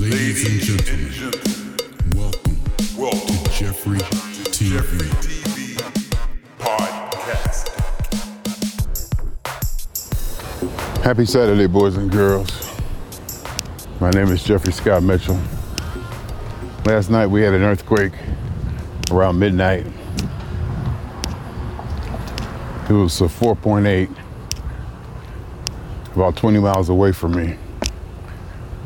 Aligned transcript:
Ladies 0.00 0.48
and 0.48 0.60
gentlemen, 0.62 1.76
welcome, 2.16 2.58
welcome 2.96 3.36
to 3.36 3.50
Jeffrey 3.50 3.98
TV. 3.98 4.72
Jeffrey 4.72 5.08
TV 5.20 5.76
Podcast. 6.58 7.68
Happy 11.02 11.26
Saturday, 11.26 11.66
boys 11.66 11.98
and 11.98 12.10
girls. 12.10 12.50
My 14.00 14.08
name 14.12 14.28
is 14.28 14.42
Jeffrey 14.42 14.72
Scott 14.72 15.02
Mitchell. 15.02 15.38
Last 16.86 17.10
night 17.10 17.26
we 17.26 17.42
had 17.42 17.52
an 17.52 17.60
earthquake 17.62 18.14
around 19.10 19.38
midnight. 19.38 19.84
It 22.88 22.94
was 22.94 23.20
a 23.20 23.24
4.8, 23.24 24.08
about 26.14 26.36
20 26.36 26.58
miles 26.58 26.88
away 26.88 27.12
from 27.12 27.32
me, 27.36 27.58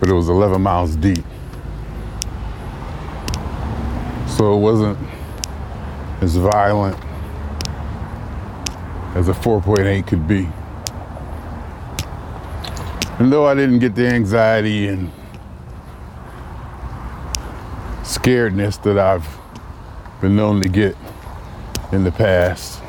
but 0.04 0.10
it 0.10 0.16
was 0.16 0.28
11 0.28 0.60
miles 0.60 0.96
deep. 0.96 1.24
So 4.26 4.54
it 4.54 4.58
wasn't 4.58 4.98
as 6.20 6.36
violent 6.36 6.94
as 9.16 9.30
a 9.30 9.32
4.8 9.32 10.06
could 10.06 10.28
be. 10.28 10.46
And 13.18 13.32
though 13.32 13.46
I 13.46 13.54
didn't 13.54 13.78
get 13.78 13.94
the 13.94 14.06
anxiety 14.06 14.88
and 14.88 15.10
scaredness 18.02 18.82
that 18.82 18.98
I've 18.98 19.26
been 20.20 20.36
known 20.36 20.60
to 20.60 20.68
get 20.68 20.98
in 21.92 22.04
the 22.04 22.12
past, 22.12 22.82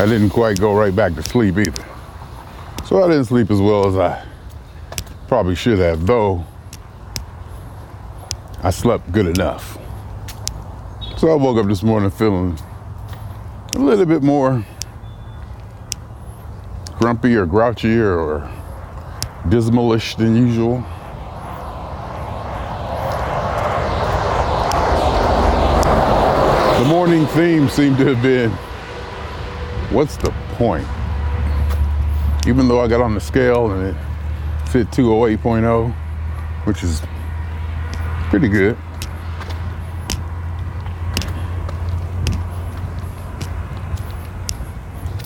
I 0.00 0.06
didn't 0.06 0.30
quite 0.30 0.58
go 0.58 0.74
right 0.74 0.96
back 0.96 1.14
to 1.16 1.22
sleep 1.22 1.58
either. 1.58 1.89
So 2.90 3.04
I 3.04 3.06
didn't 3.06 3.26
sleep 3.26 3.52
as 3.52 3.60
well 3.60 3.86
as 3.86 3.96
I 3.96 4.26
probably 5.28 5.54
should 5.54 5.78
have, 5.78 6.04
though 6.08 6.44
I 8.64 8.70
slept 8.70 9.12
good 9.12 9.28
enough. 9.28 9.78
So 11.16 11.30
I 11.30 11.36
woke 11.36 11.58
up 11.58 11.66
this 11.66 11.84
morning 11.84 12.10
feeling 12.10 12.58
a 13.74 13.78
little 13.78 14.06
bit 14.06 14.24
more 14.24 14.66
grumpy 16.98 17.36
or 17.36 17.46
grouchier 17.46 18.16
or 18.16 18.50
dismalish 19.44 20.16
than 20.16 20.34
usual. 20.34 20.78
The 26.82 26.88
morning 26.88 27.24
theme 27.28 27.68
seemed 27.68 27.98
to 27.98 28.06
have 28.06 28.20
been 28.20 28.50
what's 29.94 30.16
the 30.16 30.34
point? 30.54 30.88
Even 32.46 32.68
though 32.68 32.80
I 32.80 32.88
got 32.88 33.00
on 33.00 33.14
the 33.14 33.20
scale 33.20 33.70
and 33.70 33.94
it 33.94 34.68
fit 34.68 34.88
208.0, 34.88 35.92
which 36.64 36.82
is 36.82 37.02
pretty 38.30 38.48
good. 38.48 38.76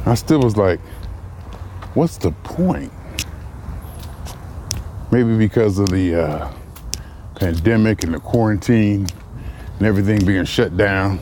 I 0.06 0.14
still 0.14 0.40
was 0.40 0.56
like, 0.56 0.80
what's 1.94 2.18
the 2.18 2.30
point? 2.30 2.92
Maybe 5.10 5.36
because 5.38 5.78
of 5.78 5.90
the 5.90 6.14
uh, 6.14 6.52
pandemic 7.36 8.04
and 8.04 8.14
the 8.14 8.20
quarantine 8.20 9.06
and 9.78 9.86
everything 9.86 10.24
being 10.24 10.44
shut 10.44 10.76
down. 10.76 11.20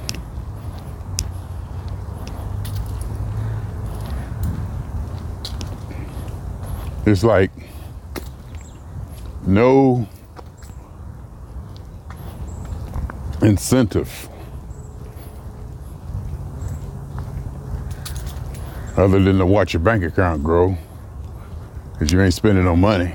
It's 7.12 7.22
like 7.22 7.50
no 9.46 10.08
incentive 13.42 14.30
other 18.96 19.22
than 19.22 19.36
to 19.36 19.44
watch 19.44 19.74
your 19.74 19.80
bank 19.80 20.04
account 20.04 20.42
grow 20.42 20.74
because 21.92 22.10
you 22.10 22.22
ain't 22.22 22.32
spending 22.32 22.64
no 22.64 22.74
money. 22.74 23.12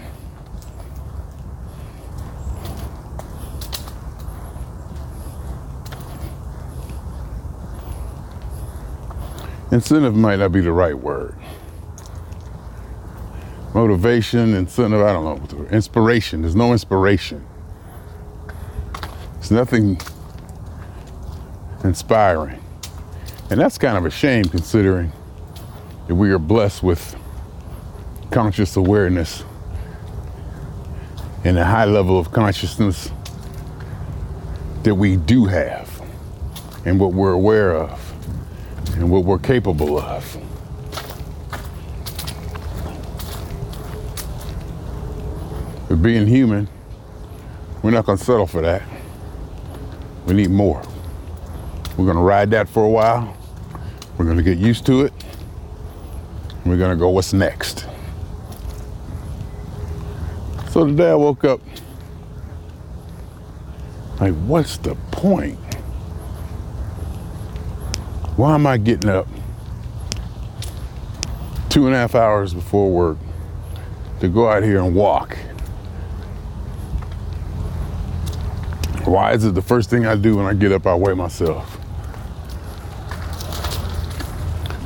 Incentive 9.72 10.16
might 10.16 10.36
not 10.36 10.52
be 10.52 10.62
the 10.62 10.72
right 10.72 10.94
word. 10.96 11.36
Motivation, 13.74 14.54
incentive, 14.54 15.02
I 15.02 15.14
don't 15.14 15.24
know. 15.24 15.36
what 15.36 15.50
the 15.50 15.76
Inspiration. 15.76 16.42
There's 16.42 16.56
no 16.56 16.72
inspiration. 16.72 17.46
It's 19.38 19.52
nothing 19.52 20.00
inspiring. 21.84 22.60
And 23.50 23.60
that's 23.60 23.78
kind 23.78 23.98
of 23.98 24.06
a 24.06 24.10
shame 24.10 24.46
considering 24.46 25.12
that 26.08 26.16
we 26.16 26.32
are 26.32 26.40
blessed 26.40 26.84
with 26.84 27.16
conscious 28.32 28.76
awareness 28.76 29.44
and 31.44 31.58
a 31.58 31.64
high 31.64 31.86
level 31.86 32.20
of 32.20 32.32
consciousness 32.32 33.12
that 34.84 34.96
we 34.96 35.16
do 35.16 35.46
have 35.46 36.02
and 36.86 37.00
what 37.00 37.14
we're 37.14 37.32
aware 37.32 37.76
of 37.76 38.14
and 38.96 39.10
what 39.10 39.24
we're 39.24 39.40
capable 39.40 40.00
of. 40.00 40.38
Being 46.02 46.28
human, 46.28 46.70
we're 47.82 47.92
not 47.92 48.06
going 48.06 48.18
to 48.18 48.24
settle 48.24 48.48
for 48.48 48.62
that. 48.62 48.84
We 50.26 50.34
need 50.34 50.50
more. 50.50 50.82
We're 51.98 52.06
going 52.06 52.18
to 52.18 52.24
ride 52.24 52.52
that 52.52 52.70
for 52.70 52.84
a 52.84 52.90
while. 52.90 53.36
We're 54.18 54.26
going 54.26 54.38
to 54.38 54.44
get 54.44 54.58
used 54.58 54.86
to 54.88 55.02
it. 55.02 55.14
We're 56.68 56.76
gonna 56.76 56.98
go, 56.98 57.08
what's 57.08 57.32
next? 57.32 57.86
So 60.70 60.86
today 60.86 61.12
I 61.12 61.16
woke 61.16 61.46
up 61.46 61.62
like, 64.20 64.34
what's 64.34 64.78
the 64.78 64.96
point? 65.12 65.58
Why 68.36 68.56
am 68.56 68.68
I 68.68 68.76
getting 68.76 69.10
up 69.10 69.28
two 71.70 71.86
and 71.86 71.96
a 71.96 72.00
half 72.00 72.16
hours 72.16 72.54
before 72.54 72.92
work 72.92 73.18
to 74.20 74.28
go 74.28 74.50
out 74.50 74.62
here 74.62 74.80
and 74.80 74.94
walk? 74.94 75.38
Why 79.08 79.34
is 79.34 79.46
it 79.46 79.56
the 79.56 79.62
first 79.62 79.90
thing 79.90 80.06
I 80.06 80.16
do 80.16 80.38
when 80.38 80.46
I 80.46 80.54
get 80.54 80.72
up, 80.72 80.86
I 80.86 80.94
weigh 80.94 81.14
myself? 81.14 81.66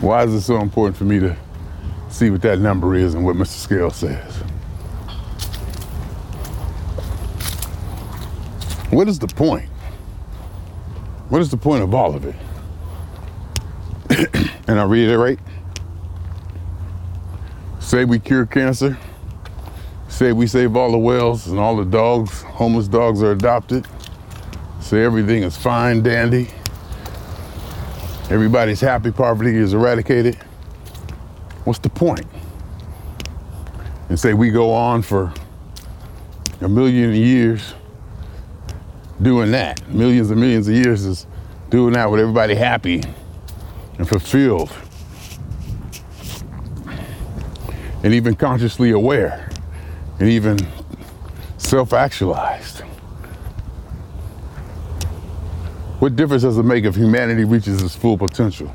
Why 0.02 0.24
is 0.24 0.34
it 0.34 0.42
so 0.42 0.62
important 0.62 0.96
for 0.96 1.06
me 1.06 1.20
to 1.20 1.36
see 2.12 2.30
what 2.30 2.42
that 2.42 2.60
number 2.60 2.96
is 2.96 3.16
and 3.16 3.26
what 3.26 3.36
Mr. 3.36 3.48
Scale 3.48 3.90
says. 3.90 4.36
What 8.92 9.08
is 9.08 9.18
the 9.18 9.28
point? 9.28 9.70
What 11.30 11.42
is 11.42 11.50
the 11.50 11.58
point 11.58 11.82
of 11.84 11.94
all 11.96 12.14
of 12.14 12.26
it? 12.26 12.36
and 14.68 14.80
I 14.80 14.84
reiterate 14.84 15.40
say 17.80 18.06
we 18.06 18.20
cure 18.20 18.46
cancer, 18.46 18.98
say 20.08 20.32
we 20.32 20.48
save 20.48 20.78
all 20.78 20.92
the 20.92 20.98
whales 20.98 21.48
and 21.48 21.60
all 21.60 21.76
the 21.76 21.84
dogs, 21.84 22.42
homeless 22.44 22.88
dogs 22.88 23.22
are 23.22 23.32
adopted, 23.32 23.86
say 24.92 25.06
everything 25.06 25.44
is 25.44 25.56
fine, 25.56 26.04
dandy, 26.04 26.50
everybody's 28.30 28.82
happy, 28.82 29.10
poverty 29.10 29.56
is 29.56 29.74
eradicated. 29.74 30.36
What's 31.64 31.80
the 31.80 31.88
point? 31.88 32.26
And 34.10 34.20
say 34.20 34.34
we 34.34 34.50
go 34.50 34.74
on 34.74 35.02
for 35.02 35.34
a 36.60 36.68
million 36.68 37.16
years 37.16 37.74
doing 39.22 39.52
that. 39.52 39.88
Millions 39.88 40.30
and 40.30 40.42
millions 40.42 40.68
of 40.68 40.76
years 40.76 41.06
is 41.06 41.26
doing 41.70 41.94
that 41.94 42.12
with 42.12 42.20
everybody 42.20 42.54
happy 42.54 43.02
and 43.98 44.10
fulfilled. 44.10 44.74
And 48.04 48.14
even 48.14 48.36
consciously 48.36 48.92
aware 48.92 49.50
and 50.20 50.28
even 50.28 50.60
self 51.58 51.94
actualized. 51.94 52.71
What 56.02 56.16
difference 56.16 56.42
does 56.42 56.58
it 56.58 56.64
make 56.64 56.84
if 56.84 56.96
humanity 56.96 57.44
reaches 57.44 57.80
its 57.80 57.96
full 57.96 58.18
potential? 58.18 58.70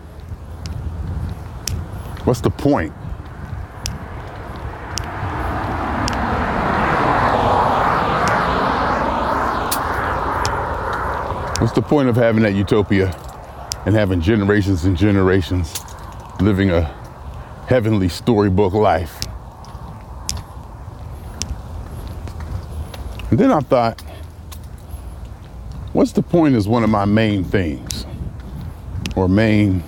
What's 2.23 2.41
the 2.41 2.51
point? 2.51 2.93
What's 11.61 11.75
the 11.75 11.83
point 11.83 12.09
of 12.09 12.15
having 12.15 12.45
that 12.45 12.55
utopia 12.55 13.09
and 13.87 13.97
having 13.97 14.21
generations 14.21 14.85
and 14.85 14.97
generations 14.97 15.75
living 16.41 16.71
a 16.71 16.83
heavenly 17.67 18.09
storybook 18.09 18.73
life 18.73 19.21
And 23.31 23.41
then 23.41 23.51
I 23.51 23.59
thought, 23.59 24.01
what's 25.97 26.13
the 26.13 26.21
point 26.21 26.55
is 26.55 26.69
one 26.69 26.85
of 26.85 26.91
my 26.91 27.07
main 27.07 27.43
things 27.43 28.05
or 29.17 29.31
main 29.31 29.83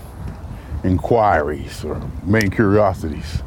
inquiries 0.82 1.84
or 1.84 2.00
main 2.24 2.50
curiosities. 2.50 3.42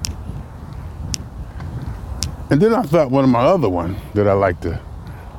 And 2.51 2.61
then 2.61 2.71
I 2.71 2.83
thought 2.83 3.09
one 3.09 3.23
of 3.23 3.31
my 3.31 3.41
other 3.41 3.67
one 3.67 3.95
that 4.13 4.27
I 4.27 4.33
like 4.33 4.61
to 4.61 4.79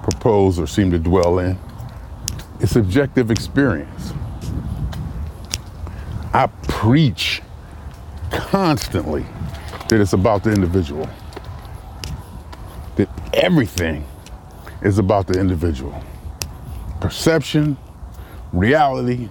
propose 0.02 0.58
or 0.58 0.66
seem 0.66 0.90
to 0.90 0.98
dwell 0.98 1.38
in 1.38 1.56
is 2.58 2.72
subjective 2.72 3.30
experience. 3.30 4.12
I 6.34 6.48
preach 6.66 7.40
constantly 8.32 9.24
that 9.88 10.00
it's 10.00 10.12
about 10.12 10.42
the 10.42 10.50
individual. 10.50 11.08
That 12.96 13.08
everything 13.32 14.08
is 14.82 14.98
about 14.98 15.28
the 15.28 15.38
individual. 15.38 16.02
Perception, 17.02 17.76
reality, 18.52 19.28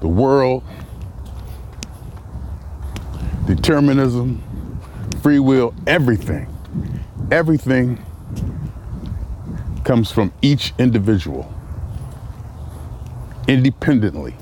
the 0.00 0.08
world, 0.08 0.64
determinism, 3.46 4.42
free 5.22 5.38
will, 5.38 5.72
everything, 5.86 6.48
everything 7.30 8.04
comes 9.84 10.10
from 10.10 10.32
each 10.42 10.74
individual 10.80 11.54
independently 13.46 14.34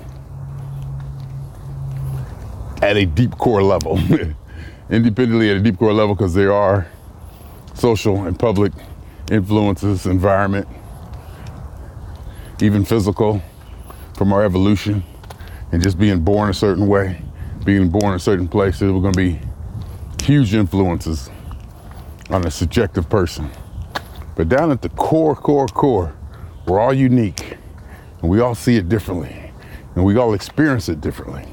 at 2.81 2.97
a 2.97 3.05
deep 3.05 3.33
core 3.33 3.63
level. 3.63 3.99
independently 4.91 5.51
at 5.51 5.59
a 5.59 5.61
deep 5.61 5.79
core 5.79 5.93
level 5.93 6.15
because 6.15 6.33
there 6.33 6.55
are 6.55 6.89
social 7.75 8.25
and 8.25 8.39
public 8.39 8.73
influences, 9.31 10.07
environment, 10.07 10.67
even 12.61 12.85
physical 12.85 13.43
from 14.15 14.33
our 14.33 14.45
evolution 14.45 15.03
and 15.73 15.83
just 15.83 15.99
being 15.99 16.21
born 16.21 16.51
a 16.51 16.55
certain 16.55 16.87
way, 16.87 17.21
being 17.65 17.89
born 17.89 18.15
in 18.15 18.19
certain 18.19 18.49
places, 18.49 18.91
we're 18.93 19.01
to 19.13 19.17
be 19.17 19.41
huge 20.23 20.55
influences 20.55 21.31
on 22.31 22.47
a 22.47 22.51
subjective 22.51 23.09
person. 23.09 23.51
But 24.37 24.49
down 24.49 24.71
at 24.71 24.83
the 24.83 24.89
core, 24.91 25.35
core, 25.35 25.67
core, 25.67 26.15
we're 26.67 26.81
all 26.81 26.93
unique 26.93 27.57
and 28.21 28.31
we 28.31 28.41
all 28.41 28.55
see 28.55 28.77
it 28.77 28.89
differently 28.89 29.53
and 29.95 30.05
we 30.05 30.17
all 30.17 30.35
experience 30.35 30.89
it 30.89 31.01
differently. 31.01 31.45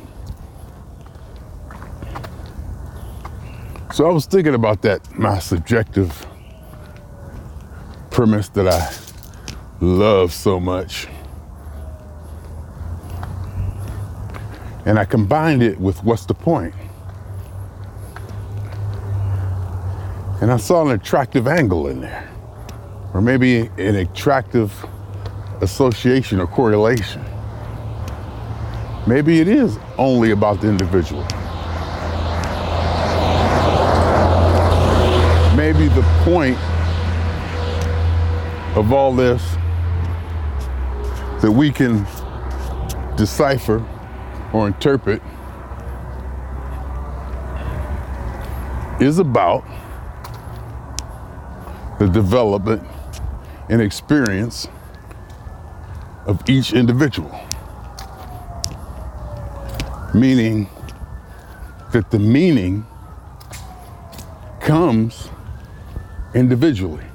So 3.93 4.05
I 4.05 4.11
was 4.11 4.25
thinking 4.25 4.55
about 4.55 4.81
that, 4.81 5.17
my 5.17 5.39
subjective 5.39 6.25
premise 8.11 8.49
that 8.49 8.67
I 8.67 9.04
love 9.85 10.33
so 10.33 10.59
much. 10.59 11.07
And 14.85 14.99
I 14.99 15.05
combined 15.05 15.63
it 15.63 15.79
with 15.79 16.03
what's 16.03 16.25
the 16.25 16.33
point? 16.33 16.73
And 20.41 20.51
I 20.51 20.57
saw 20.57 20.85
an 20.85 20.91
attractive 20.91 21.47
angle 21.47 21.87
in 21.87 22.01
there, 22.01 22.29
or 23.13 23.21
maybe 23.21 23.69
an 23.77 23.95
attractive 23.95 24.85
association 25.61 26.39
or 26.39 26.47
correlation. 26.47 27.23
Maybe 29.07 29.39
it 29.39 29.47
is 29.47 29.79
only 29.97 30.31
about 30.31 30.61
the 30.61 30.67
individual. 30.67 31.23
Maybe 35.55 35.87
the 35.87 36.03
point 36.23 36.57
of 38.75 38.91
all 38.91 39.13
this 39.13 39.55
that 41.41 41.51
we 41.51 41.71
can 41.71 42.05
decipher 43.15 43.85
or 44.53 44.67
interpret 44.67 45.21
is 48.99 49.19
about 49.19 49.63
the 51.99 52.07
development 52.07 52.81
and 53.69 53.81
experience 53.81 54.67
of 56.25 56.41
each 56.49 56.73
individual. 56.73 57.31
Meaning 60.13 60.69
that 61.91 62.09
the 62.11 62.19
meaning 62.19 62.85
comes 64.61 65.29
individually. 66.33 67.05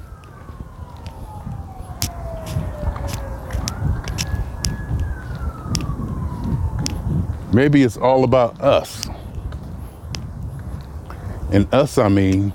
Maybe 7.60 7.82
it's 7.82 7.98
all 7.98 8.24
about 8.24 8.58
us. 8.62 9.06
And 11.52 11.68
us, 11.74 11.98
I 11.98 12.08
mean 12.08 12.54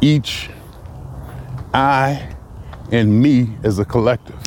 each 0.00 0.48
I 1.74 2.34
and 2.90 3.20
me 3.22 3.58
as 3.62 3.78
a 3.78 3.84
collective. 3.84 4.40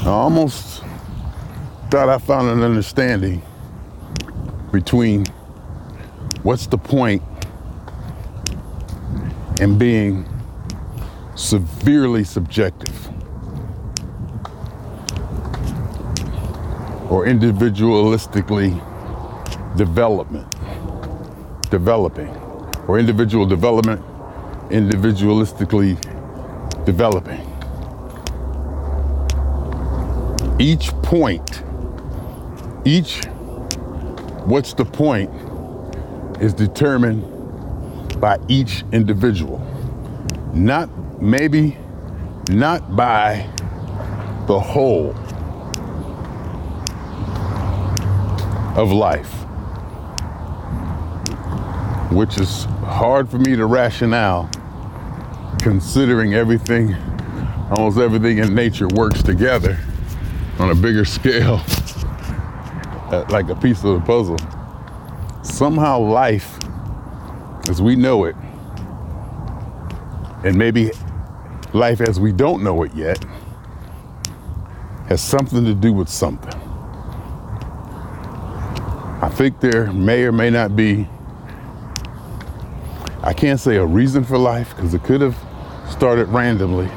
I 0.00 0.06
almost 0.06 0.82
thought 1.90 2.08
I 2.08 2.16
found 2.16 2.48
an 2.48 2.62
understanding 2.62 3.42
between 4.72 5.26
what's 6.42 6.66
the 6.66 6.78
point 6.78 7.22
in 9.60 9.76
being 9.76 10.26
severely 11.38 12.24
subjective 12.24 13.08
or 17.08 17.26
individualistically 17.26 18.74
development 19.76 20.50
developing 21.70 22.26
or 22.88 22.98
individual 22.98 23.46
development 23.46 24.02
individualistically 24.70 25.94
developing. 26.84 27.40
Each 30.58 30.88
point 31.02 31.62
each 32.84 33.24
what's 34.44 34.72
the 34.74 34.84
point 34.84 35.30
is 36.42 36.52
determined 36.52 37.22
by 38.20 38.38
each 38.48 38.82
individual 38.90 39.64
not 40.52 40.90
maybe 41.20 41.76
not 42.50 42.94
by 42.96 43.48
the 44.46 44.58
whole 44.58 45.14
of 48.78 48.92
life, 48.92 49.32
which 52.12 52.38
is 52.38 52.64
hard 52.84 53.28
for 53.28 53.38
me 53.38 53.56
to 53.56 53.66
rationale 53.66 54.48
considering 55.60 56.34
everything, 56.34 56.94
almost 57.70 57.98
everything 57.98 58.38
in 58.38 58.54
nature 58.54 58.88
works 58.88 59.22
together 59.22 59.78
on 60.58 60.70
a 60.70 60.74
bigger 60.74 61.04
scale, 61.04 61.60
uh, 63.10 63.24
like 63.30 63.48
a 63.48 63.56
piece 63.56 63.82
of 63.84 63.94
the 63.94 64.00
puzzle. 64.06 64.38
Somehow 65.42 65.98
life, 65.98 66.58
as 67.68 67.82
we 67.82 67.96
know 67.96 68.24
it, 68.24 68.36
and 70.44 70.56
maybe 70.56 70.92
life 71.72 72.00
as 72.00 72.18
we 72.18 72.32
don't 72.32 72.62
know 72.62 72.82
it 72.82 72.94
yet, 72.94 73.24
has 75.08 75.22
something 75.22 75.64
to 75.64 75.74
do 75.74 75.92
with 75.92 76.08
something. 76.08 76.52
I 79.20 79.28
think 79.28 79.60
there 79.60 79.92
may 79.92 80.24
or 80.24 80.32
may 80.32 80.50
not 80.50 80.76
be, 80.76 81.08
I 83.22 83.32
can't 83.32 83.58
say 83.58 83.76
a 83.76 83.84
reason 83.84 84.22
for 84.24 84.38
life 84.38 84.74
because 84.76 84.94
it 84.94 85.02
could 85.02 85.20
have 85.20 85.36
started 85.90 86.28
randomly. 86.28 86.88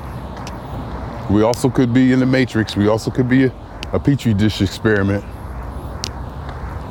We 1.30 1.44
also 1.44 1.70
could 1.70 1.94
be 1.94 2.12
in 2.12 2.20
the 2.20 2.26
matrix. 2.26 2.76
We 2.76 2.88
also 2.88 3.10
could 3.10 3.30
be 3.30 3.46
a, 3.46 3.54
a 3.94 4.00
petri 4.00 4.34
dish 4.34 4.62
experiment. 4.62 5.24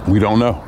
We 0.08 0.18
don't 0.18 0.38
know. 0.38 0.64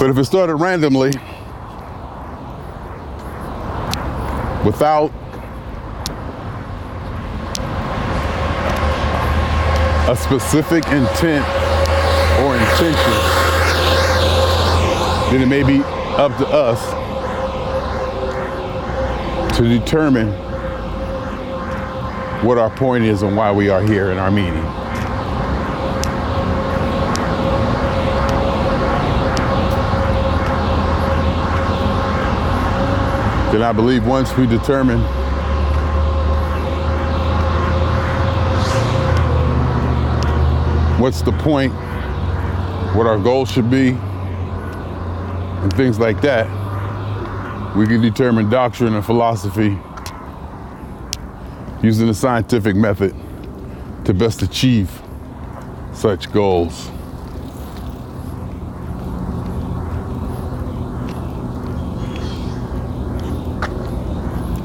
But 0.00 0.08
if 0.08 0.16
it 0.16 0.24
started 0.24 0.54
randomly, 0.54 1.10
without 4.64 5.10
a 10.08 10.16
specific 10.16 10.86
intent 10.86 11.46
or 12.40 12.56
intention, 12.56 13.12
then 15.28 15.42
it 15.42 15.48
may 15.48 15.62
be 15.62 15.82
up 16.16 16.34
to 16.38 16.46
us 16.46 16.80
to 19.58 19.68
determine 19.68 20.32
what 22.42 22.56
our 22.56 22.70
point 22.70 23.04
is 23.04 23.20
and 23.20 23.36
why 23.36 23.52
we 23.52 23.68
are 23.68 23.82
here 23.82 24.12
in 24.12 24.16
our 24.16 24.30
meeting. 24.30 24.79
Then 33.52 33.62
I 33.62 33.72
believe 33.72 34.06
once 34.06 34.36
we 34.36 34.46
determine 34.46 35.00
what's 41.00 41.22
the 41.22 41.32
point, 41.32 41.72
what 42.94 43.08
our 43.08 43.18
goal 43.18 43.44
should 43.46 43.68
be, 43.68 43.88
and 45.62 45.72
things 45.72 45.98
like 45.98 46.20
that, 46.20 46.46
we 47.76 47.86
can 47.86 48.00
determine 48.00 48.48
doctrine 48.48 48.94
and 48.94 49.04
philosophy 49.04 49.76
using 51.82 52.06
the 52.06 52.14
scientific 52.14 52.76
method 52.76 53.14
to 54.04 54.14
best 54.14 54.42
achieve 54.42 55.02
such 55.92 56.30
goals. 56.32 56.90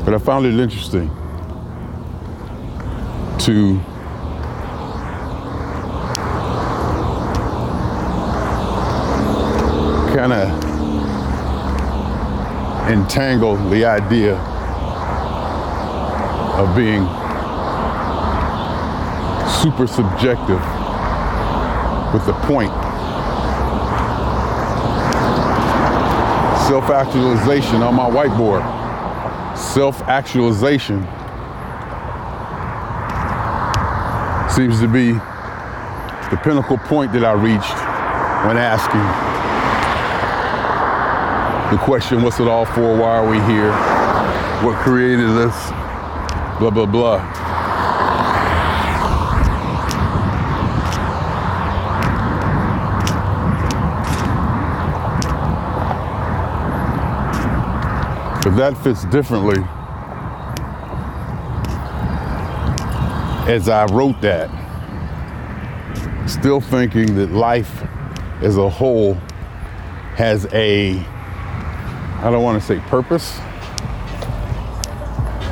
But 0.06 0.14
I 0.14 0.20
found 0.20 0.46
it 0.46 0.54
interesting 0.54 1.10
to 3.40 3.80
kind 10.16 10.32
of 10.32 10.48
entangle 12.88 13.58
the 13.70 13.84
idea 13.84 14.36
of 16.56 16.76
being 16.76 17.02
super 19.60 19.88
subjective 19.88 20.62
with 22.14 22.28
the 22.28 22.34
point. 22.46 22.72
Self 26.68 26.92
actualization 26.92 27.82
on 27.82 27.96
my 27.96 28.08
whiteboard. 28.08 28.85
Self 29.56 30.02
actualization 30.04 31.02
seems 34.50 34.80
to 34.80 34.88
be 34.88 35.14
the 36.30 36.38
pinnacle 36.44 36.78
point 36.78 37.12
that 37.14 37.24
I 37.24 37.34
reached 37.34 37.76
when 38.46 38.58
asking 38.58 39.02
the 41.72 41.84
question, 41.84 42.22
what's 42.22 42.40
it 42.40 42.48
all 42.48 42.66
for? 42.66 42.96
Why 42.96 43.18
are 43.18 43.30
we 43.30 43.40
here? 43.52 43.72
What 44.64 44.78
created 44.78 45.30
us? 45.30 45.70
Blah, 46.60 46.70
blah, 46.70 46.86
blah. 46.86 47.45
But 58.46 58.58
that 58.58 58.78
fits 58.84 59.04
differently 59.06 59.58
as 63.52 63.68
I 63.68 63.86
wrote 63.86 64.22
that. 64.22 64.52
Still 66.30 66.62
thinking 66.62 67.16
that 67.16 67.32
life 67.32 67.84
as 68.44 68.58
a 68.58 68.70
whole 68.70 69.16
has 70.16 70.46
a 70.54 71.04
I 72.20 72.32
don't 72.32 72.44
want 72.44 72.62
to 72.62 72.66
say 72.66 72.80
purpose. 72.82 73.38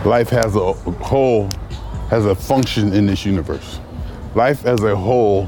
Life 0.05 0.29
has 0.29 0.55
a 0.55 0.73
whole, 0.73 1.49
has 2.09 2.27
a 2.27 2.35
function 2.35 2.93
in 2.93 3.07
this 3.07 3.25
universe. 3.25 3.79
Life 4.35 4.65
as 4.65 4.83
a 4.83 4.95
whole 4.95 5.45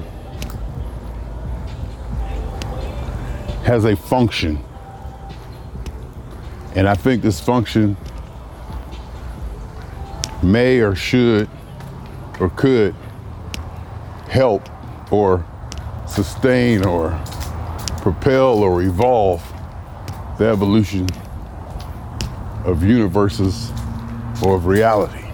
has 3.66 3.86
a 3.86 3.96
function. 3.96 4.64
And 6.76 6.90
I 6.90 6.94
think 6.94 7.22
this 7.22 7.40
function 7.40 7.96
may 10.44 10.80
or 10.80 10.94
should 10.94 11.50
or 12.40 12.50
could 12.50 12.94
help 14.30 14.70
or 15.12 15.46
sustain 16.08 16.86
or 16.86 17.12
propel 18.02 18.60
or 18.60 18.82
evolve 18.82 19.42
the 20.38 20.46
evolution 20.46 21.08
of 22.66 22.84
universes 22.84 23.72
or 24.44 24.56
of 24.56 24.66
reality. 24.66 25.25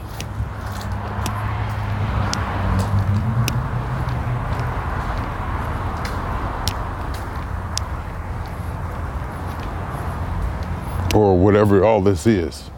Or 11.14 11.38
whatever 11.38 11.84
all 11.84 12.02
this 12.02 12.26
is 12.26 12.70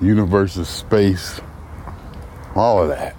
universes, 0.00 0.68
space, 0.68 1.40
all 2.54 2.82
of 2.82 2.88
that. 2.88 3.16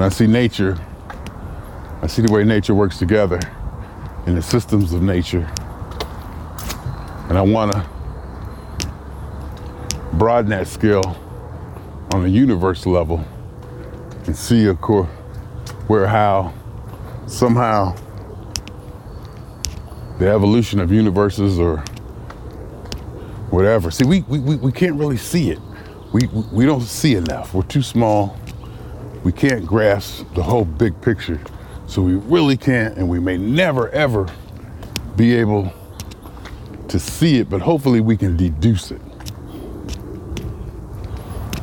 when 0.00 0.02
I 0.04 0.08
see 0.08 0.26
nature, 0.26 0.78
I 2.00 2.06
see 2.06 2.22
the 2.22 2.32
way 2.32 2.42
nature 2.42 2.74
works 2.74 2.98
together 2.98 3.38
in 4.26 4.34
the 4.34 4.40
systems 4.40 4.94
of 4.94 5.02
nature. 5.02 5.46
And 7.28 7.36
I 7.36 7.42
want 7.42 7.72
to 7.72 7.86
broaden 10.14 10.50
that 10.52 10.68
skill 10.68 11.16
on 12.14 12.24
a 12.24 12.28
universe 12.28 12.86
level 12.86 13.22
and 14.26 14.36
see, 14.36 14.66
of 14.66 14.80
course, 14.80 15.08
where, 15.86 16.06
how, 16.06 16.52
somehow, 17.26 17.96
the 20.18 20.28
evolution 20.28 20.80
of 20.80 20.92
universes 20.92 21.58
or 21.58 21.78
whatever. 23.50 23.90
See, 23.90 24.04
we, 24.04 24.20
we, 24.22 24.56
we 24.56 24.72
can't 24.72 24.96
really 24.96 25.16
see 25.16 25.50
it. 25.50 25.58
We, 26.12 26.26
we 26.52 26.66
don't 26.66 26.82
see 26.82 27.14
enough. 27.14 27.54
We're 27.54 27.62
too 27.62 27.82
small 27.82 28.36
we 29.22 29.32
can't 29.32 29.66
grasp 29.66 30.26
the 30.34 30.42
whole 30.42 30.64
big 30.64 31.00
picture. 31.02 31.40
So 31.86 32.02
we 32.02 32.14
really 32.14 32.56
can't, 32.56 32.96
and 32.96 33.08
we 33.08 33.20
may 33.20 33.36
never 33.36 33.90
ever 33.90 34.28
be 35.16 35.34
able 35.36 35.72
to 36.88 36.98
see 36.98 37.38
it, 37.38 37.50
but 37.50 37.60
hopefully 37.60 38.00
we 38.00 38.16
can 38.16 38.36
deduce 38.36 38.90
it. 38.90 39.00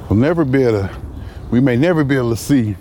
We'll 0.09 0.19
never 0.19 0.45
be 0.45 0.63
able 0.63 0.87
to, 0.87 0.95
we 1.49 1.59
may 1.59 1.75
never 1.77 2.03
be 2.03 2.15
able 2.15 2.31
to 2.31 2.37
see 2.37 2.75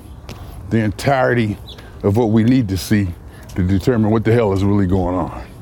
the 0.71 0.79
entirety 0.79 1.57
of 2.03 2.17
what 2.17 2.27
we 2.31 2.43
need 2.43 2.69
to 2.69 2.77
see 2.77 3.09
to 3.55 3.67
determine 3.67 4.11
what 4.11 4.25
the 4.25 4.33
hell 4.33 4.53
is 4.53 4.65
really 4.65 4.87
going 4.87 5.15
on. 5.15 5.56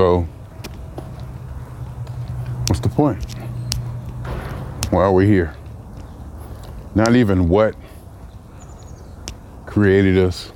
So, 0.00 0.22
what's 2.68 2.80
the 2.80 2.88
point? 2.88 3.22
Why 4.88 5.02
are 5.02 5.12
we 5.12 5.26
here? 5.26 5.54
Not 6.94 7.14
even 7.14 7.50
what 7.50 7.74
created 9.66 10.16
us 10.16 10.52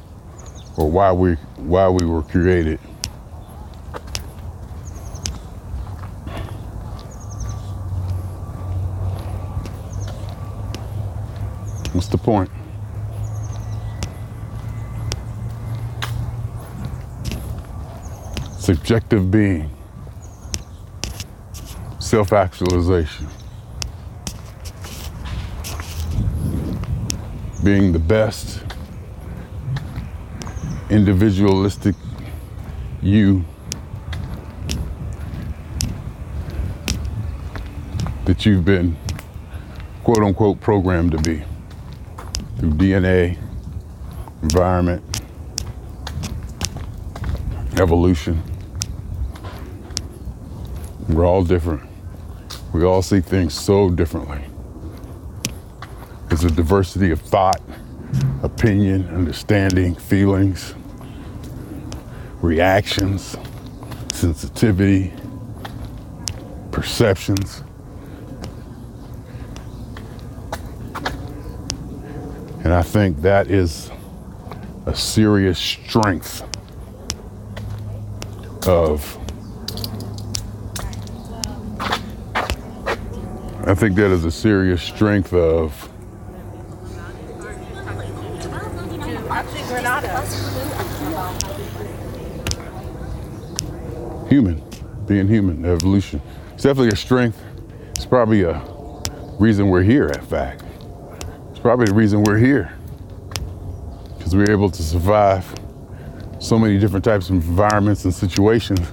or 0.78 0.90
why 0.90 1.12
we 1.12 1.34
why 1.56 1.90
we 1.90 2.06
were 2.06 2.22
created. 2.22 2.80
What's 11.92 12.08
the 12.08 12.16
point? 12.16 12.50
Subjective 18.64 19.30
being, 19.30 19.68
self 21.98 22.32
actualization, 22.32 23.26
being 27.62 27.92
the 27.92 27.98
best 27.98 28.62
individualistic 30.88 31.94
you 33.02 33.44
that 38.24 38.46
you've 38.46 38.64
been 38.64 38.96
quote 40.04 40.20
unquote 40.20 40.58
programmed 40.62 41.12
to 41.12 41.18
be 41.18 41.44
through 42.56 42.70
DNA, 42.70 43.36
environment, 44.42 45.04
evolution. 47.76 48.42
We're 51.14 51.26
all 51.26 51.44
different. 51.44 51.88
We 52.72 52.82
all 52.82 53.00
see 53.00 53.20
things 53.20 53.54
so 53.54 53.88
differently. 53.88 54.42
There's 56.26 56.42
a 56.42 56.50
diversity 56.50 57.12
of 57.12 57.20
thought, 57.20 57.62
opinion, 58.42 59.08
understanding, 59.10 59.94
feelings, 59.94 60.74
reactions, 62.42 63.36
sensitivity, 64.10 65.12
perceptions. 66.72 67.62
And 72.64 72.72
I 72.72 72.82
think 72.82 73.22
that 73.22 73.52
is 73.52 73.88
a 74.86 74.96
serious 74.96 75.60
strength 75.60 76.42
of 78.66 79.23
I 83.74 83.76
think 83.76 83.96
that 83.96 84.12
is 84.12 84.24
a 84.24 84.30
serious 84.30 84.80
strength 84.80 85.32
of 85.32 85.72
human, 94.28 94.62
being 95.08 95.26
human, 95.26 95.64
evolution. 95.64 96.22
It's 96.52 96.62
definitely 96.62 96.90
a 96.90 96.96
strength. 96.96 97.42
It's 97.96 98.06
probably 98.06 98.42
a 98.42 98.62
reason 99.40 99.70
we're 99.70 99.82
here, 99.82 100.06
in 100.06 100.24
fact. 100.24 100.62
It's 101.50 101.58
probably 101.58 101.86
the 101.86 101.94
reason 101.94 102.22
we're 102.22 102.38
here. 102.38 102.72
Because 104.16 104.36
we're 104.36 104.52
able 104.52 104.70
to 104.70 104.82
survive 104.84 105.52
so 106.38 106.60
many 106.60 106.78
different 106.78 107.04
types 107.04 107.28
of 107.28 107.34
environments 107.34 108.04
and 108.04 108.14
situations 108.14 108.86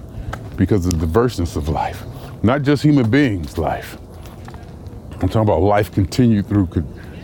because 0.56 0.88
of 0.88 1.00
the 1.00 1.06
diverseness 1.06 1.56
of 1.56 1.70
life. 1.70 2.04
Not 2.42 2.64
just 2.64 2.82
human 2.82 3.12
beings' 3.12 3.60
life. 3.60 4.00
I'm 5.22 5.30
talking 5.30 5.42
about 5.42 5.62
life 5.62 5.92
continued 5.92 6.48
through 6.48 6.66
ca- 6.66 6.82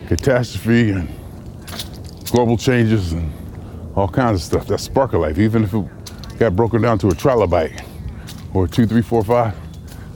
catastrophe 0.07 0.91
and 0.91 1.09
global 2.29 2.55
changes 2.55 3.13
and 3.13 3.33
all 3.95 4.07
kinds 4.07 4.39
of 4.39 4.43
stuff. 4.43 4.67
That 4.67 4.77
spark 4.79 5.13
of 5.13 5.21
life, 5.21 5.39
even 5.39 5.63
if 5.63 5.73
it 5.73 5.83
got 6.37 6.55
broken 6.55 6.83
down 6.83 6.99
to 6.99 7.07
a 7.07 7.11
trilobite 7.11 7.83
or 8.53 8.67
two, 8.67 8.85
three, 8.85 9.01
four, 9.01 9.23
five 9.23 9.55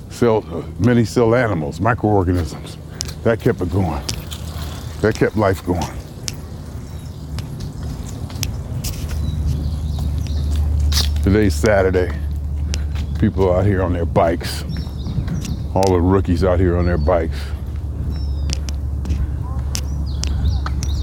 cell, 0.10 0.42
many 0.78 1.04
cell 1.04 1.34
animals, 1.34 1.82
microorganisms. 1.82 2.78
That 3.24 3.40
kept 3.40 3.62
it 3.62 3.72
going. 3.72 4.04
That 5.02 5.16
kept 5.16 5.36
life 5.36 5.66
going. 5.66 5.82
Today's 11.24 11.56
Saturday. 11.56 12.16
People 13.20 13.52
out 13.52 13.66
here 13.66 13.82
on 13.82 13.94
their 13.94 14.06
bikes. 14.06 14.64
All 15.74 15.92
the 15.92 16.00
rookies 16.00 16.44
out 16.44 16.60
here 16.60 16.78
on 16.78 16.86
their 16.86 17.00
bikes. 17.00 17.38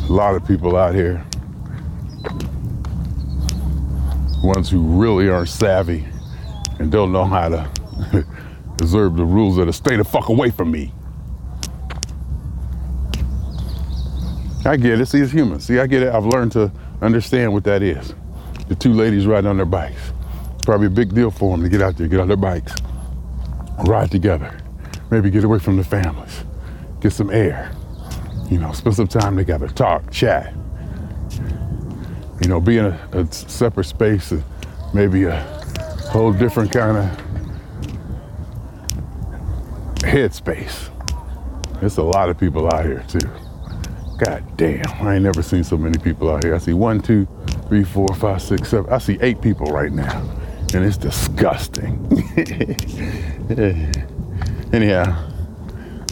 A 0.09 0.13
lot 0.13 0.35
of 0.35 0.47
people 0.47 0.75
out 0.75 0.95
here. 0.95 1.23
Ones 4.43 4.71
who 4.71 4.81
really 4.81 5.29
aren't 5.29 5.51
savvy 5.51 6.07
and 6.79 6.91
don't 6.91 7.13
know 7.13 7.25
how 7.27 7.51
to 7.51 7.71
observe 8.81 9.17
the 9.17 9.25
rules 9.25 9.59
of 9.59 9.67
the 9.67 9.73
stay 9.73 9.97
the 9.97 10.05
fuck 10.05 10.31
away 10.31 10.51
from 10.51 10.71
me. 10.71 10.93
I 14.65 14.79
get 14.79 14.99
it. 14.99 15.07
See, 15.07 15.19
it's 15.19 15.31
human. 15.31 15.61
See, 15.61 15.79
I 15.79 15.87
get 15.87 16.03
it. 16.03 16.15
I've 16.15 16.25
learned 16.25 16.53
to 16.53 16.73
understand 17.03 17.53
what 17.53 17.65
that 17.65 17.83
is. 17.83 18.15
The 18.69 18.75
two 18.75 18.95
ladies 18.95 19.27
riding 19.27 19.49
on 19.49 19.57
their 19.59 19.67
bikes. 19.67 20.13
Probably 20.63 20.87
a 20.87 20.91
big 20.91 21.15
deal 21.15 21.31
for 21.31 21.55
them 21.55 21.63
to 21.65 21.69
get 21.69 21.83
out 21.83 21.99
there, 21.99 22.09
get 22.09 22.21
on 22.21 22.29
their 22.29 22.37
bikes, 22.37 22.75
ride 23.87 24.11
together, 24.11 24.59
maybe 25.11 25.31
get 25.31 25.45
away 25.45 25.59
from 25.59 25.77
the 25.77 25.85
families, 25.85 26.45
get 27.01 27.13
some 27.13 27.31
air, 27.31 27.73
you 28.51 28.59
know, 28.59 28.73
spend 28.73 28.97
some 28.97 29.09
time 29.09 29.37
together, 29.37 29.69
talk, 29.69 30.11
chat. 30.11 30.55
You 32.41 32.49
know, 32.49 32.61
be 32.61 32.79
in 32.79 32.87
a, 32.87 33.09
a 33.13 33.27
separate 33.33 33.85
space, 33.85 34.31
and 34.31 34.43
maybe 34.95 35.25
a 35.25 35.41
whole 36.11 36.33
different 36.33 36.73
kind 36.73 36.97
of 36.97 37.29
headspace. 39.99 40.91
There's 41.81 41.99
a 41.99 42.03
lot 42.03 42.29
of 42.29 42.39
people 42.39 42.67
out 42.73 42.85
here 42.85 43.05
too. 43.09 43.29
God 44.19 44.57
damn, 44.57 44.83
I 45.07 45.15
ain't 45.15 45.25
never 45.25 45.43
seen 45.43 45.63
so 45.63 45.77
many 45.77 45.99
people 45.99 46.31
out 46.31 46.45
here. 46.45 46.55
I 46.55 46.59
see 46.59 46.73
one, 46.73 47.01
two, 47.01 47.27
three, 47.69 47.85
four, 47.85 48.09
five, 48.17 48.43
six, 48.43 48.71
seven. 48.71 48.93
I 48.93 48.99
see 48.99 49.19
eight 49.21 49.41
people 49.41 49.67
right 49.67 49.93
now, 49.93 50.21
and 50.75 50.85
it's 50.85 50.97
disgusting. 50.97 52.07
Anyhow, 54.73 55.31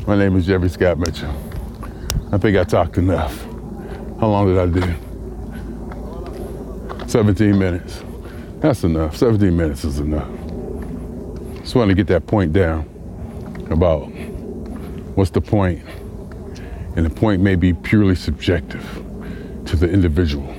my 0.06 0.16
name 0.16 0.36
is 0.36 0.46
Jeffrey 0.46 0.68
Scott 0.68 0.98
Mitchell. 0.98 1.34
I 2.32 2.38
think 2.38 2.56
I 2.56 2.64
talked 2.64 2.98
enough. 2.98 3.44
How 4.20 4.28
long 4.28 4.46
did 4.46 4.58
I 4.58 4.66
do? 4.66 4.94
17 7.08 7.58
minutes. 7.58 8.02
That's 8.60 8.82
enough. 8.84 9.16
17 9.16 9.56
minutes 9.56 9.84
is 9.84 10.00
enough. 10.00 10.28
Just 11.60 11.74
wanted 11.74 11.94
to 11.96 12.02
get 12.02 12.08
that 12.08 12.26
point 12.26 12.52
down 12.52 12.80
about 13.70 14.06
what's 15.16 15.30
the 15.30 15.40
point. 15.40 15.82
and 16.96 17.04
the 17.04 17.10
point 17.10 17.42
may 17.42 17.54
be 17.54 17.74
purely 17.74 18.14
subjective 18.14 18.82
to 19.66 19.76
the 19.76 19.88
individual. 19.88 20.52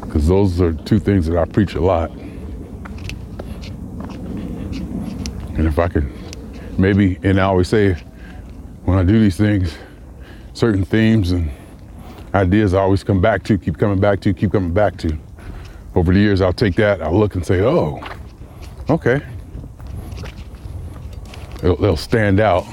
Because 0.00 0.28
those 0.28 0.60
are 0.60 0.72
two 0.72 0.98
things 0.98 1.26
that 1.26 1.38
I 1.38 1.46
preach 1.46 1.74
a 1.74 1.80
lot. 1.80 2.10
And 5.56 5.66
if 5.66 5.78
I 5.78 5.88
could 5.88 6.10
maybe, 6.78 7.18
and 7.22 7.40
I 7.40 7.44
always 7.44 7.68
say, 7.68 7.96
when 8.90 8.98
I 8.98 9.04
do 9.04 9.20
these 9.20 9.36
things, 9.36 9.72
certain 10.52 10.84
themes 10.84 11.30
and 11.30 11.48
ideas 12.34 12.74
I 12.74 12.80
always 12.80 13.04
come 13.04 13.20
back 13.20 13.44
to, 13.44 13.56
keep 13.56 13.78
coming 13.78 14.00
back 14.00 14.20
to, 14.22 14.34
keep 14.34 14.50
coming 14.50 14.72
back 14.72 14.96
to. 14.98 15.16
Over 15.94 16.12
the 16.12 16.18
years, 16.18 16.40
I'll 16.40 16.52
take 16.52 16.74
that, 16.74 17.00
I'll 17.00 17.16
look 17.16 17.36
and 17.36 17.46
say, 17.46 17.60
oh, 17.60 18.02
okay. 18.88 19.20
It'll, 21.62 21.76
they'll 21.76 21.96
stand 21.96 22.40
out. 22.40 22.66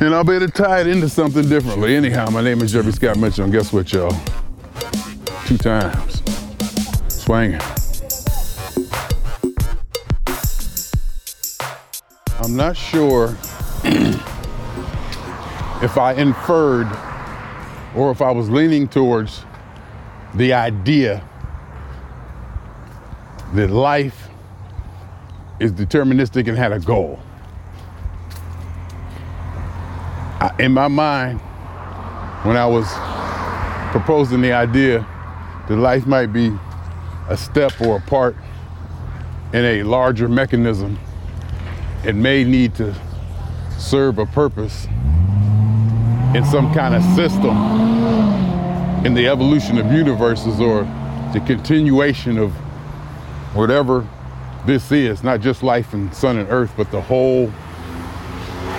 And 0.00 0.12
I'll 0.12 0.24
be 0.24 0.32
able 0.32 0.46
to 0.48 0.52
tie 0.52 0.80
it 0.80 0.88
into 0.88 1.08
something 1.08 1.48
differently. 1.48 1.94
Anyhow, 1.94 2.30
my 2.30 2.42
name 2.42 2.60
is 2.60 2.72
Jeffrey 2.72 2.92
Scott 2.92 3.16
Mitchell, 3.16 3.44
and 3.44 3.52
guess 3.52 3.72
what, 3.72 3.92
y'all? 3.92 4.10
Two 5.46 5.56
times. 5.56 6.20
Swanging. 7.06 7.60
I'm 12.40 12.56
not 12.56 12.76
sure 12.76 13.36
if 15.82 15.96
I 15.96 16.12
inferred 16.14 16.88
or 17.94 18.10
if 18.10 18.20
I 18.20 18.32
was 18.32 18.50
leaning 18.50 18.88
towards 18.88 19.44
the 20.34 20.52
idea 20.52 21.22
that 23.54 23.70
life 23.70 24.28
is 25.60 25.72
deterministic 25.72 26.48
and 26.48 26.56
had 26.56 26.72
a 26.72 26.80
goal. 26.80 27.20
I, 30.40 30.54
in 30.58 30.72
my 30.72 30.88
mind, 30.88 31.40
when 32.44 32.56
I 32.56 32.66
was 32.66 32.86
proposing 33.92 34.40
the 34.40 34.52
idea 34.52 35.06
that 35.68 35.76
life 35.76 36.06
might 36.06 36.32
be 36.32 36.52
a 37.28 37.36
step 37.36 37.80
or 37.80 37.96
a 37.96 38.00
part 38.00 38.36
in 39.52 39.64
a 39.64 39.82
larger 39.84 40.28
mechanism, 40.28 40.98
it 42.04 42.14
may 42.14 42.44
need 42.44 42.74
to 42.76 42.94
serve 43.78 44.18
a 44.18 44.26
purpose 44.26 44.86
in 46.34 46.44
some 46.44 46.72
kind 46.74 46.94
of 46.94 47.02
system 47.14 47.56
in 49.06 49.14
the 49.14 49.26
evolution 49.26 49.78
of 49.78 49.90
universes 49.90 50.60
or 50.60 50.82
the 51.32 51.42
continuation 51.46 52.36
of 52.36 52.52
whatever 53.54 54.06
this 54.66 54.92
is, 54.92 55.22
not 55.22 55.40
just 55.40 55.62
life 55.62 55.94
and 55.94 56.14
sun 56.14 56.36
and 56.36 56.50
earth, 56.50 56.70
but 56.76 56.90
the 56.90 57.00
whole, 57.00 57.50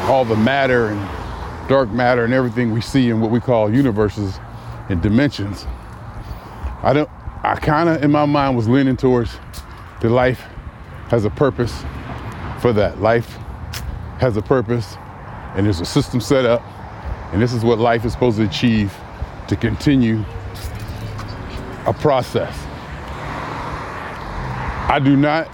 all 0.03 0.23
the 0.23 0.35
matter 0.35 0.87
and 0.89 1.69
dark 1.69 1.89
matter 1.89 2.23
and 2.23 2.33
everything 2.33 2.71
we 2.71 2.81
see 2.81 3.09
in 3.09 3.19
what 3.19 3.31
we 3.31 3.39
call 3.39 3.73
universes 3.73 4.39
and 4.89 5.01
dimensions. 5.01 5.65
I 6.83 6.93
don't, 6.93 7.09
I 7.43 7.55
kind 7.55 7.89
of 7.89 8.03
in 8.03 8.11
my 8.11 8.25
mind 8.25 8.57
was 8.57 8.67
leaning 8.67 8.95
towards 8.95 9.35
that 10.01 10.09
life 10.09 10.41
has 11.09 11.25
a 11.25 11.29
purpose 11.31 11.83
for 12.61 12.73
that. 12.73 13.01
Life 13.01 13.37
has 14.19 14.37
a 14.37 14.41
purpose 14.41 14.95
and 15.55 15.65
there's 15.65 15.79
a 15.79 15.85
system 15.85 16.21
set 16.21 16.45
up 16.45 16.61
and 17.31 17.41
this 17.41 17.53
is 17.53 17.63
what 17.63 17.79
life 17.79 18.05
is 18.05 18.13
supposed 18.13 18.37
to 18.37 18.43
achieve 18.43 18.95
to 19.47 19.55
continue 19.55 20.23
a 21.85 21.93
process. 21.93 22.55
I 24.91 24.99
do 25.03 25.15
not, 25.15 25.47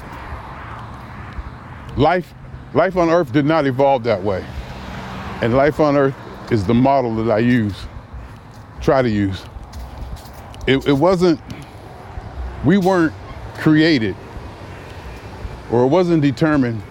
life 1.98 2.34
Life 2.76 2.98
on 2.98 3.10
Earth 3.10 3.32
did 3.32 3.46
not 3.46 3.66
evolve 3.66 4.04
that 4.04 4.22
way. 4.22 4.46
And 5.42 5.56
life 5.56 5.80
on 5.80 5.96
Earth 5.96 6.14
is 6.52 6.66
the 6.66 6.74
model 6.74 7.16
that 7.24 7.32
I 7.32 7.40
use, 7.40 7.86
try 8.82 9.02
to 9.02 9.10
use. 9.10 9.46
It, 10.68 10.86
it 10.86 10.92
wasn't, 10.92 11.40
we 12.66 12.78
weren't 12.78 13.14
created, 13.60 14.14
or 15.72 15.86
it 15.86 15.88
wasn't 15.88 16.22
determined, 16.22 16.84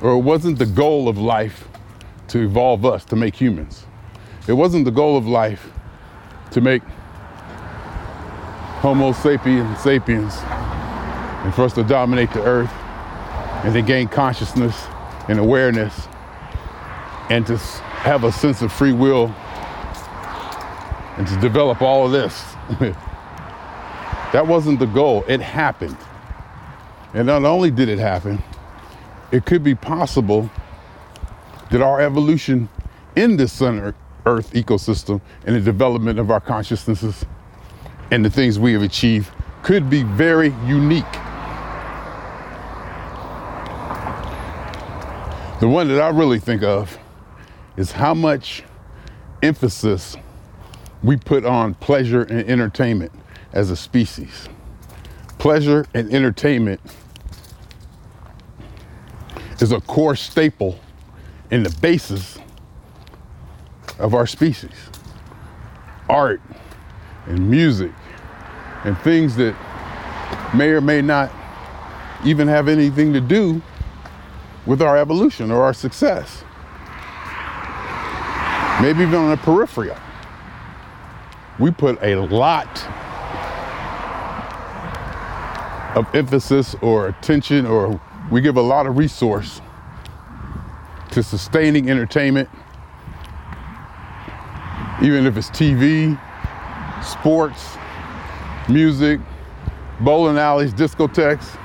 or 0.00 0.12
it 0.12 0.20
wasn't 0.20 0.60
the 0.60 0.66
goal 0.66 1.08
of 1.08 1.18
life 1.18 1.65
to 2.36 2.44
evolve 2.44 2.84
us, 2.84 3.02
to 3.06 3.16
make 3.16 3.34
humans. 3.34 3.86
It 4.46 4.52
wasn't 4.52 4.84
the 4.84 4.90
goal 4.90 5.16
of 5.16 5.26
life 5.26 5.70
to 6.50 6.60
make 6.60 6.82
Homo 8.82 9.12
sapiens 9.12 9.80
sapiens 9.80 10.34
and 10.42 11.54
for 11.54 11.64
us 11.64 11.72
to 11.72 11.82
dominate 11.82 12.30
the 12.34 12.42
earth 12.42 12.70
and 13.64 13.72
to 13.72 13.80
gain 13.80 14.06
consciousness 14.06 14.86
and 15.28 15.38
awareness 15.38 16.08
and 17.30 17.46
to 17.46 17.56
have 17.56 18.24
a 18.24 18.30
sense 18.30 18.60
of 18.60 18.70
free 18.70 18.92
will 18.92 19.34
and 21.16 21.26
to 21.26 21.36
develop 21.40 21.80
all 21.80 22.04
of 22.04 22.12
this. 22.12 22.44
that 24.32 24.46
wasn't 24.46 24.78
the 24.78 24.86
goal. 24.86 25.24
It 25.26 25.40
happened. 25.40 25.96
And 27.14 27.26
not 27.26 27.44
only 27.44 27.70
did 27.70 27.88
it 27.88 27.98
happen, 27.98 28.42
it 29.32 29.46
could 29.46 29.64
be 29.64 29.74
possible 29.74 30.50
that 31.70 31.82
our 31.82 32.00
evolution 32.00 32.68
in 33.16 33.36
this 33.36 33.52
sun 33.52 33.94
earth 34.26 34.52
ecosystem 34.52 35.20
and 35.46 35.56
the 35.56 35.60
development 35.60 36.18
of 36.18 36.30
our 36.30 36.40
consciousnesses 36.40 37.24
and 38.10 38.24
the 38.24 38.30
things 38.30 38.58
we 38.58 38.72
have 38.72 38.82
achieved 38.82 39.30
could 39.62 39.88
be 39.88 40.02
very 40.02 40.54
unique. 40.66 41.04
The 45.60 45.68
one 45.68 45.88
that 45.88 46.00
I 46.00 46.08
really 46.10 46.38
think 46.38 46.62
of 46.62 46.98
is 47.76 47.92
how 47.92 48.14
much 48.14 48.62
emphasis 49.42 50.16
we 51.02 51.16
put 51.16 51.44
on 51.44 51.74
pleasure 51.74 52.22
and 52.22 52.48
entertainment 52.48 53.12
as 53.52 53.70
a 53.70 53.76
species. 53.76 54.48
Pleasure 55.38 55.86
and 55.94 56.12
entertainment 56.12 56.80
is 59.60 59.72
a 59.72 59.80
core 59.80 60.16
staple 60.16 60.78
in 61.50 61.62
the 61.62 61.70
basis 61.80 62.38
of 63.98 64.14
our 64.14 64.26
species. 64.26 64.72
Art 66.08 66.40
and 67.26 67.50
music 67.50 67.92
and 68.84 68.96
things 68.98 69.36
that 69.36 69.56
may 70.54 70.70
or 70.70 70.80
may 70.80 71.02
not 71.02 71.32
even 72.24 72.48
have 72.48 72.68
anything 72.68 73.12
to 73.12 73.20
do 73.20 73.60
with 74.64 74.82
our 74.82 74.96
evolution 74.96 75.50
or 75.50 75.62
our 75.62 75.74
success. 75.74 76.44
Maybe 78.80 79.02
even 79.02 79.14
on 79.14 79.30
the 79.30 79.36
periphery. 79.38 79.92
We 81.58 81.70
put 81.70 81.98
a 82.02 82.16
lot 82.16 82.66
of 85.96 86.06
emphasis 86.14 86.76
or 86.82 87.08
attention 87.08 87.64
or 87.64 87.98
we 88.30 88.42
give 88.42 88.56
a 88.56 88.62
lot 88.62 88.86
of 88.86 88.98
resource 88.98 89.62
to 91.16 91.22
sustaining 91.22 91.88
entertainment, 91.88 92.46
even 95.02 95.24
if 95.24 95.34
it's 95.38 95.48
TV, 95.48 96.20
sports, 97.02 97.78
music, 98.68 99.18
bowling 100.00 100.36
alleys, 100.36 100.74
discotheques, 100.74 101.56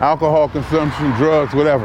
alcohol 0.00 0.48
consumption, 0.48 1.10
drugs, 1.18 1.52
whatever. 1.52 1.84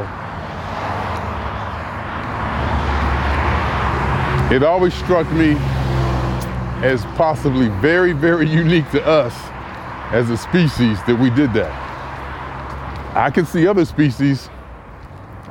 It 4.50 4.62
always 4.62 4.94
struck 4.94 5.30
me 5.32 5.56
as 6.82 7.04
possibly 7.16 7.68
very, 7.82 8.14
very 8.14 8.48
unique 8.50 8.90
to 8.92 9.06
us 9.06 9.34
as 10.10 10.30
a 10.30 10.38
species 10.38 10.98
that 11.06 11.18
we 11.20 11.28
did 11.28 11.52
that. 11.52 11.70
I 13.14 13.30
can 13.30 13.44
see 13.44 13.68
other 13.68 13.84
species 13.84 14.48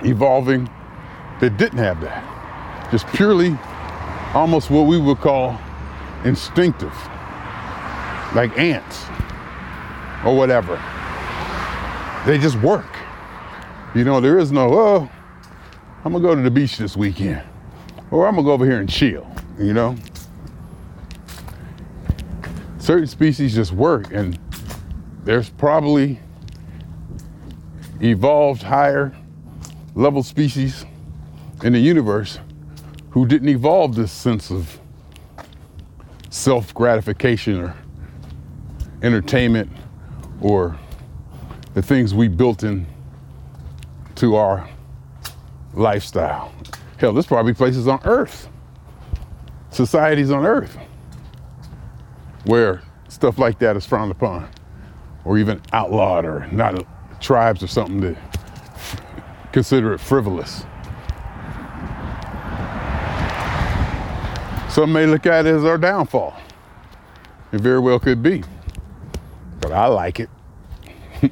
evolving 0.04 0.68
that 1.40 1.58
didn't 1.58 1.80
have 1.80 2.02
that. 2.02 2.92
Just 2.92 3.08
purely 3.08 3.58
almost 4.34 4.70
what 4.70 4.84
we 4.84 4.98
would 4.98 5.20
call 5.20 5.60
instinctive, 6.26 6.94
like 8.36 8.58
ants 8.58 9.06
or 10.26 10.36
whatever. 10.36 10.76
They 12.26 12.38
just 12.38 12.58
work. 12.58 12.98
You 13.96 14.04
know, 14.04 14.20
there 14.22 14.38
is 14.38 14.52
no, 14.52 14.70
oh, 14.72 15.10
I'm 16.04 16.14
gonna 16.14 16.24
go 16.24 16.36
to 16.36 16.42
the 16.42 16.52
beach 16.52 16.78
this 16.78 16.96
weekend, 16.96 17.42
or 18.12 18.28
I'm 18.28 18.36
gonna 18.36 18.46
go 18.46 18.52
over 18.52 18.66
here 18.66 18.80
and 18.80 18.90
chill, 18.90 19.26
you 19.58 19.74
know? 19.74 19.96
Certain 22.78 23.08
species 23.08 23.56
just 23.56 23.72
work, 23.72 24.12
and 24.12 24.38
there's 25.24 25.50
probably 25.50 26.20
evolved 28.02 28.62
higher 28.64 29.16
level 29.96 30.24
species 30.24 30.86
in 31.64 31.74
the 31.74 31.80
universe 31.80 32.40
who 33.12 33.26
didn't 33.26 33.50
evolve 33.50 33.96
this 33.96 34.12
sense 34.12 34.52
of 34.52 34.80
self 36.30 36.74
gratification 36.74 37.60
or 37.60 37.76
entertainment 39.02 39.72
or 40.42 40.78
the 41.74 41.82
things 41.82 42.14
we 42.14 42.28
built 42.28 42.64
in 42.64 42.86
to 44.16 44.36
our 44.36 44.70
lifestyle. 45.74 46.54
Hell, 46.98 47.14
there's 47.14 47.26
probably 47.26 47.54
places 47.54 47.88
on 47.88 48.00
earth, 48.04 48.50
societies 49.70 50.32
on 50.32 50.46
earth, 50.46 50.78
where 52.46 52.82
stuff 53.08 53.38
like 53.38 53.60
that 53.60 53.76
is 53.78 53.86
frowned 53.86 54.12
upon 54.12 54.50
or 55.26 55.38
even 55.38 55.62
outlawed 55.74 56.26
or 56.26 56.48
not 56.52 56.86
tribes 57.22 57.64
or 57.64 57.68
something 57.68 58.02
that 58.02 58.18
consider 59.52 59.94
it 59.94 60.00
frivolous. 60.00 60.64
Some 64.70 64.94
may 64.94 65.08
look 65.08 65.26
at 65.26 65.48
it 65.48 65.56
as 65.56 65.66
our 65.66 65.80
downfall. 65.80 66.38
It 67.52 67.60
very 67.60 67.80
well 67.80 68.00
could 68.00 68.22
be. 68.22 68.44
But 69.62 69.72
I 69.72 69.88
like 69.88 70.20
it. 70.20 70.30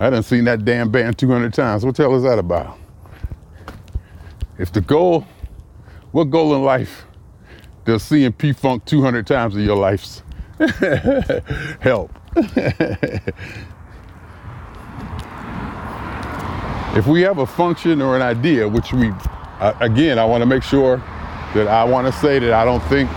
I 0.00 0.08
done 0.08 0.22
seen 0.22 0.44
that 0.44 0.64
damn 0.64 0.90
band 0.90 1.18
200 1.18 1.52
times. 1.52 1.84
What 1.84 1.94
the 1.96 2.04
hell 2.04 2.14
is 2.14 2.22
that 2.22 2.38
about? 2.38 2.78
If 4.58 4.72
the 4.72 4.80
goal, 4.80 5.26
what 6.12 6.30
goal 6.30 6.54
in 6.54 6.62
life 6.62 7.04
does 7.84 8.02
seeing 8.02 8.32
P 8.32 8.54
Funk 8.54 8.86
200 8.86 9.26
times 9.26 9.56
in 9.56 9.62
your 9.62 9.76
life 9.76 10.22
help? 11.80 12.10
if 16.96 17.06
we 17.06 17.20
have 17.20 17.38
a 17.38 17.46
function 17.46 18.00
or 18.00 18.16
an 18.16 18.22
idea, 18.22 18.66
which 18.66 18.94
we, 18.94 19.12
again, 19.80 20.18
I 20.18 20.24
want 20.24 20.40
to 20.40 20.46
make 20.46 20.62
sure 20.62 21.02
that 21.54 21.68
I 21.68 21.84
want 21.84 22.06
to 22.06 22.12
say 22.20 22.38
that 22.38 22.52
I 22.52 22.64
don't 22.64 22.82
think 22.84 23.10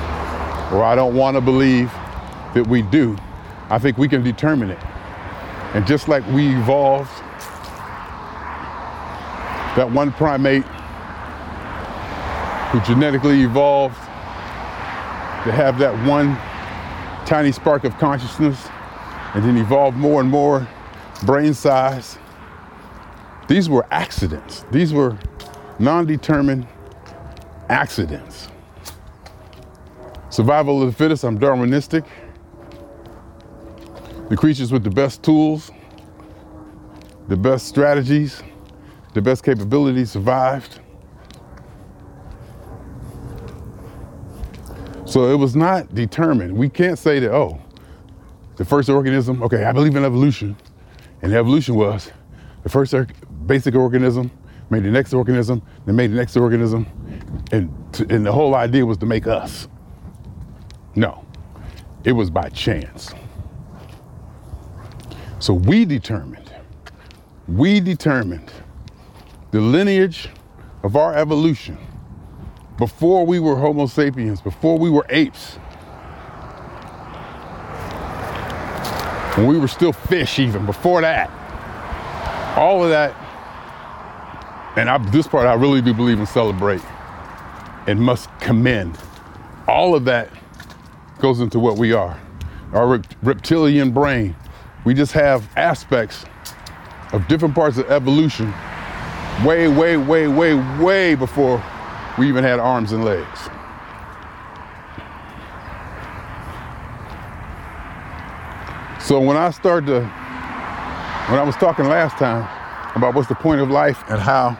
or 0.71 0.83
I 0.83 0.95
don't 0.95 1.15
want 1.15 1.35
to 1.35 1.41
believe 1.41 1.91
that 2.53 2.65
we 2.67 2.81
do, 2.81 3.15
I 3.69 3.79
think 3.79 3.97
we 3.97 4.07
can 4.07 4.23
determine 4.23 4.69
it. 4.69 4.79
And 5.73 5.85
just 5.85 6.07
like 6.07 6.25
we 6.27 6.55
evolved, 6.55 7.11
that 9.75 9.89
one 9.91 10.11
primate 10.13 10.63
who 12.71 12.79
genetically 12.81 13.41
evolved 13.41 13.95
to 13.95 15.51
have 15.51 15.77
that 15.79 15.93
one 16.07 16.35
tiny 17.25 17.51
spark 17.51 17.83
of 17.83 17.97
consciousness 17.97 18.67
and 19.33 19.43
then 19.43 19.57
evolved 19.57 19.97
more 19.97 20.21
and 20.21 20.29
more 20.29 20.67
brain 21.25 21.53
size. 21.53 22.17
These 23.47 23.69
were 23.69 23.85
accidents. 23.91 24.65
These 24.71 24.93
were 24.93 25.17
non 25.79 26.05
determined 26.05 26.67
accidents. 27.69 28.49
Survival 30.29 30.81
of 30.81 30.87
the 30.87 30.95
fittest, 30.95 31.23
I'm 31.23 31.39
Darwinistic. 31.39 32.05
The 34.29 34.37
creatures 34.37 34.71
with 34.71 34.83
the 34.83 34.89
best 34.89 35.21
tools, 35.21 35.69
the 37.27 37.37
best 37.37 37.67
strategies, 37.67 38.41
the 39.13 39.21
best 39.21 39.43
capabilities 39.43 40.11
survived. 40.11 40.79
So 45.05 45.31
it 45.31 45.35
was 45.35 45.55
not 45.55 45.93
determined. 45.93 46.57
We 46.57 46.69
can't 46.69 46.97
say 46.97 47.19
that, 47.19 47.31
oh, 47.31 47.61
the 48.55 48.65
first 48.65 48.89
organism, 48.89 49.43
okay, 49.43 49.63
I 49.65 49.71
believe 49.71 49.95
in 49.95 50.03
evolution. 50.03 50.55
And 51.21 51.31
evolution 51.33 51.75
was 51.75 52.11
the 52.63 52.69
first 52.69 52.93
er, 52.93 53.07
basic 53.45 53.75
organism 53.75 54.31
made 54.69 54.83
the 54.83 54.91
next 54.91 55.13
organism, 55.13 55.61
then 55.85 55.95
made 55.95 56.11
the 56.11 56.15
next 56.15 56.35
organism, 56.37 56.87
and, 57.51 57.69
and 58.09 58.25
the 58.25 58.31
whole 58.31 58.55
idea 58.55 58.85
was 58.85 58.97
to 58.97 59.05
make 59.05 59.27
us. 59.27 59.67
No, 60.95 61.25
it 62.03 62.11
was 62.11 62.29
by 62.29 62.49
chance. 62.49 63.13
So 65.39 65.53
we 65.53 65.85
determined, 65.85 66.51
we 67.47 67.79
determined 67.79 68.51
the 69.51 69.59
lineage 69.61 70.29
of 70.83 70.95
our 70.95 71.15
evolution, 71.15 71.77
before 72.77 73.25
we 73.25 73.39
were 73.39 73.55
Homo 73.55 73.85
sapiens, 73.85 74.41
before 74.41 74.77
we 74.77 74.89
were 74.89 75.05
apes, 75.09 75.55
when 79.35 79.47
we 79.47 79.57
were 79.57 79.67
still 79.67 79.93
fish, 79.93 80.39
even 80.39 80.65
before 80.65 81.01
that, 81.01 81.29
all 82.57 82.83
of 82.83 82.89
that, 82.89 83.15
and 84.75 84.89
I, 84.89 84.97
this 85.11 85.27
part 85.27 85.45
I 85.45 85.53
really 85.53 85.81
do 85.81 85.93
believe 85.93 86.19
in 86.19 86.25
celebrate 86.25 86.81
and 87.87 87.99
must 87.99 88.29
commend. 88.39 88.97
All 89.67 89.95
of 89.95 90.05
that 90.05 90.29
goes 91.19 91.39
into 91.39 91.59
what 91.59 91.77
we 91.77 91.93
are. 91.93 92.19
Our 92.73 92.87
rep- 92.87 93.15
reptilian 93.21 93.91
brain, 93.91 94.35
we 94.85 94.93
just 94.93 95.11
have 95.13 95.47
aspects 95.55 96.25
of 97.11 97.27
different 97.27 97.53
parts 97.53 97.77
of 97.77 97.89
evolution 97.91 98.53
way, 99.45 99.67
way, 99.67 99.97
way, 99.97 100.27
way, 100.27 100.55
way 100.79 101.15
before 101.15 101.63
we 102.17 102.27
even 102.27 102.43
had 102.43 102.59
arms 102.59 102.91
and 102.91 103.03
legs. 103.03 103.39
So 108.99 109.19
when 109.19 109.35
I 109.35 109.51
started 109.51 109.87
to, 109.87 109.99
when 111.29 111.39
I 111.39 111.43
was 111.43 111.55
talking 111.55 111.85
last 111.85 112.17
time 112.17 112.47
about 112.95 113.13
what's 113.15 113.27
the 113.27 113.35
point 113.35 113.59
of 113.59 113.69
life 113.69 114.01
and 114.09 114.19
how 114.19 114.57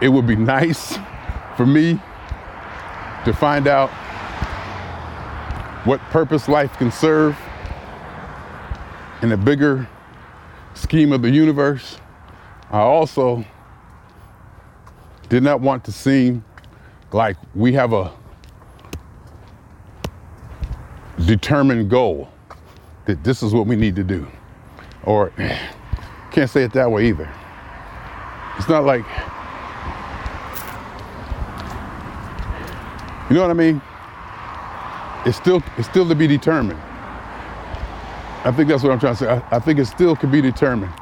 it 0.00 0.08
would 0.08 0.26
be 0.26 0.36
nice 0.36 0.98
for 1.56 1.66
me 1.66 2.00
to 3.24 3.32
find 3.32 3.66
out 3.66 3.90
what 5.86 6.00
purpose 6.10 6.48
life 6.48 6.76
can 6.78 6.90
serve 6.90 7.36
in 9.22 9.28
the 9.30 9.36
bigger 9.36 9.88
scheme 10.74 11.12
of 11.12 11.22
the 11.22 11.30
universe, 11.30 11.98
I 12.70 12.80
also 12.80 13.44
did 15.28 15.42
not 15.42 15.60
want 15.60 15.84
to 15.84 15.92
seem 15.92 16.44
like 17.12 17.36
we 17.54 17.72
have 17.72 17.92
a 17.92 18.12
determined 21.24 21.88
goal 21.88 22.28
that 23.06 23.24
this 23.24 23.42
is 23.42 23.54
what 23.54 23.66
we 23.66 23.76
need 23.76 23.96
to 23.96 24.04
do. 24.04 24.26
Or 25.04 25.30
can't 26.30 26.50
say 26.50 26.64
it 26.64 26.72
that 26.74 26.90
way 26.90 27.08
either. 27.08 27.32
It's 28.58 28.68
not 28.68 28.84
like 28.84 29.04
you 33.28 33.34
know 33.34 33.42
what 33.42 33.50
I 33.50 33.54
mean? 33.54 33.82
It's 35.24 35.36
still 35.36 35.62
it's 35.76 35.88
still 35.88 36.08
to 36.08 36.14
be 36.14 36.26
determined. 36.26 36.80
I 38.44 38.52
think 38.52 38.68
that's 38.68 38.84
what 38.84 38.92
I'm 38.92 39.00
trying 39.00 39.16
to 39.16 39.18
say. 39.18 39.28
I, 39.28 39.56
I 39.56 39.58
think 39.58 39.80
it 39.80 39.86
still 39.86 40.14
can 40.14 40.30
be 40.30 40.40
determined. 40.40 40.92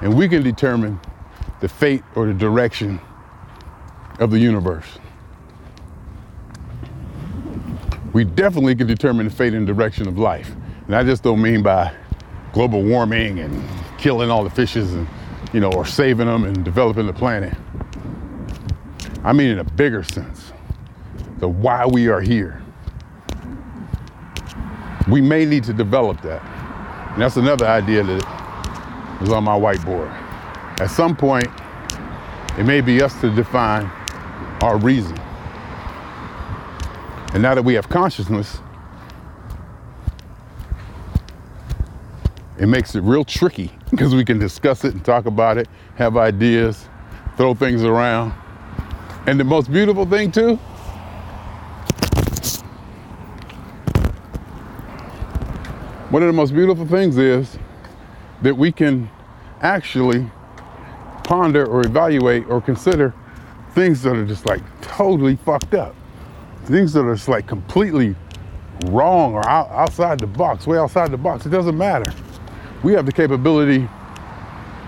And 0.00 0.14
we 0.14 0.28
can 0.28 0.42
determine 0.42 0.98
the 1.60 1.68
fate 1.68 2.02
or 2.16 2.26
the 2.26 2.34
direction 2.34 3.00
of 4.18 4.32
the 4.32 4.38
universe. 4.38 4.98
We 8.12 8.24
definitely 8.24 8.74
can 8.74 8.88
determine 8.88 9.26
the 9.26 9.32
fate 9.32 9.54
and 9.54 9.64
direction 9.64 10.08
of 10.08 10.18
life. 10.18 10.50
And 10.86 10.96
I 10.96 11.04
just 11.04 11.22
don't 11.22 11.40
mean 11.40 11.62
by 11.62 11.94
global 12.52 12.82
warming 12.82 13.38
and 13.38 13.62
killing 13.96 14.30
all 14.30 14.42
the 14.42 14.50
fishes 14.50 14.92
and, 14.92 15.06
you 15.52 15.60
know, 15.60 15.72
or 15.72 15.86
saving 15.86 16.26
them 16.26 16.44
and 16.44 16.64
developing 16.64 17.06
the 17.06 17.12
planet. 17.12 17.56
I 19.24 19.32
mean 19.32 19.50
in 19.50 19.60
a 19.60 19.64
bigger 19.64 20.02
sense, 20.02 20.51
the 21.42 21.48
why 21.48 21.84
we 21.84 22.06
are 22.06 22.20
here. 22.20 22.62
We 25.10 25.20
may 25.20 25.44
need 25.44 25.64
to 25.64 25.72
develop 25.72 26.22
that. 26.22 26.40
And 27.14 27.20
that's 27.20 27.36
another 27.36 27.66
idea 27.66 28.04
that 28.04 29.18
is 29.20 29.32
on 29.32 29.42
my 29.42 29.58
whiteboard. 29.58 30.08
At 30.80 30.86
some 30.86 31.16
point, 31.16 31.48
it 32.56 32.64
may 32.64 32.80
be 32.80 33.02
us 33.02 33.20
to 33.22 33.34
define 33.34 33.90
our 34.62 34.78
reason. 34.78 35.18
And 37.34 37.42
now 37.42 37.56
that 37.56 37.64
we 37.64 37.74
have 37.74 37.88
consciousness, 37.88 38.60
it 42.56 42.68
makes 42.68 42.94
it 42.94 43.00
real 43.00 43.24
tricky 43.24 43.72
because 43.90 44.14
we 44.14 44.24
can 44.24 44.38
discuss 44.38 44.84
it 44.84 44.94
and 44.94 45.04
talk 45.04 45.26
about 45.26 45.58
it, 45.58 45.66
have 45.96 46.16
ideas, 46.16 46.86
throw 47.36 47.52
things 47.52 47.82
around. 47.82 48.32
And 49.26 49.40
the 49.40 49.44
most 49.44 49.72
beautiful 49.72 50.06
thing, 50.06 50.30
too, 50.30 50.56
one 56.12 56.22
of 56.22 56.26
the 56.26 56.32
most 56.34 56.52
beautiful 56.52 56.86
things 56.86 57.16
is 57.16 57.56
that 58.42 58.54
we 58.54 58.70
can 58.70 59.08
actually 59.62 60.30
ponder 61.24 61.64
or 61.64 61.80
evaluate 61.86 62.44
or 62.50 62.60
consider 62.60 63.14
things 63.70 64.02
that 64.02 64.14
are 64.14 64.26
just 64.26 64.44
like 64.44 64.60
totally 64.82 65.36
fucked 65.36 65.72
up. 65.72 65.94
Things 66.66 66.92
that 66.92 67.06
are 67.06 67.14
just 67.14 67.28
like 67.28 67.46
completely 67.46 68.14
wrong 68.88 69.32
or 69.32 69.48
out, 69.48 69.70
outside 69.70 70.20
the 70.20 70.26
box, 70.26 70.66
way 70.66 70.76
outside 70.76 71.10
the 71.10 71.16
box. 71.16 71.46
It 71.46 71.48
doesn't 71.48 71.78
matter. 71.78 72.12
We 72.82 72.92
have 72.92 73.06
the 73.06 73.12
capability 73.12 73.88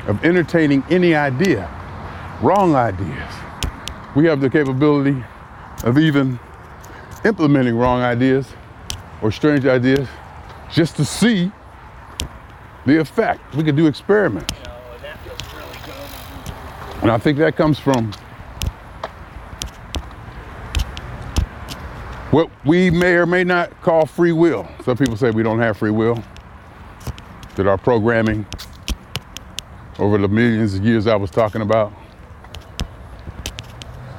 of 0.07 0.23
entertaining 0.27 0.85
any 0.91 1.15
idea, 1.15 1.71
wrong 2.43 2.75
ideas. 2.75 3.33
We 4.15 4.27
have 4.27 4.43
the 4.43 4.51
capability 4.51 5.25
of 5.85 5.97
even 5.97 6.39
implementing 7.25 7.77
wrong 7.77 8.03
ideas 8.03 8.47
or 9.23 9.33
strange 9.33 9.65
ideas 9.65 10.07
just 10.75 10.97
to 10.97 11.05
see 11.05 11.53
the 12.85 12.99
effect. 12.99 13.55
We 13.55 13.63
could 13.63 13.77
do 13.77 13.87
experiments. 13.87 14.53
And 17.01 17.11
I 17.11 17.19
think 17.19 17.39
that 17.39 17.55
comes 17.57 17.79
from 17.79 18.13
what 22.33 22.51
we 22.65 22.91
may 22.91 23.15
or 23.15 23.27
may 23.27 23.45
not 23.45 23.81
call 23.83 24.05
free 24.05 24.33
will. 24.33 24.69
Some 24.85 24.97
people 24.97 25.17
say 25.17 25.31
we 25.31 25.45
don't 25.45 25.61
have 25.61 25.77
free 25.77 25.93
will, 25.93 26.23
that 27.55 27.69
our 27.69 27.79
programming 27.79 28.45
over 30.01 30.19
the 30.19 30.27
millions 30.27 30.75
of 30.75 30.85
years 30.85 31.07
I 31.07 31.15
was 31.15 31.31
talking 31.31 31.63
about 31.63 31.93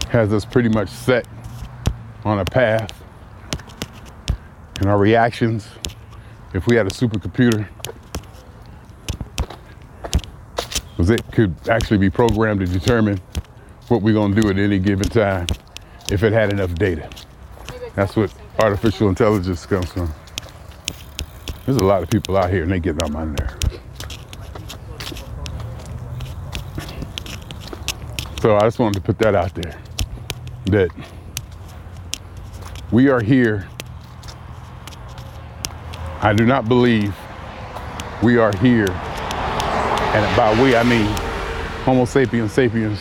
has 0.09 0.31
us 0.31 0.45
pretty 0.45 0.69
much 0.69 0.87
set 0.87 1.27
on 2.23 2.39
a 2.39 2.45
path. 2.45 3.03
And 4.77 4.85
our 4.85 4.97
reactions, 4.97 5.67
if 6.55 6.67
we 6.67 6.75
had 6.75 6.87
a 6.87 6.89
supercomputer, 6.89 7.67
was 10.97 11.09
it 11.09 11.21
could 11.33 11.53
actually 11.69 11.97
be 11.97 12.09
programmed 12.09 12.61
to 12.61 12.65
determine 12.65 13.19
what 13.89 14.01
we're 14.01 14.13
going 14.13 14.33
to 14.33 14.41
do 14.41 14.49
at 14.49 14.57
any 14.57 14.79
given 14.79 15.07
time 15.09 15.45
if 16.09 16.23
it 16.23 16.31
had 16.31 16.53
enough 16.53 16.73
data. 16.75 17.09
That's 17.95 18.15
what 18.15 18.33
artificial 18.59 19.09
intelligence 19.09 19.65
comes 19.65 19.91
from. 19.91 20.13
There's 21.65 21.77
a 21.77 21.83
lot 21.83 22.01
of 22.01 22.09
people 22.09 22.37
out 22.37 22.49
here 22.49 22.63
and 22.63 22.71
they 22.71 22.79
getting 22.79 23.03
on 23.03 23.11
my 23.11 23.25
nerves. 23.25 23.79
So 28.41 28.55
I 28.55 28.61
just 28.61 28.79
wanted 28.79 28.95
to 28.95 29.01
put 29.01 29.17
that 29.19 29.35
out 29.35 29.53
there 29.55 29.77
that 30.67 30.89
we 32.91 33.09
are 33.09 33.21
here. 33.21 33.67
I 36.25 36.33
do 36.33 36.43
not 36.43 36.67
believe 36.67 37.15
we 38.23 38.37
are 38.37 38.51
here 38.57 38.89
and 38.89 40.35
by 40.35 40.59
we, 40.59 40.75
I 40.75 40.81
mean 40.81 41.05
Homo 41.83 42.05
sapiens 42.05 42.51
sapiens, 42.51 42.99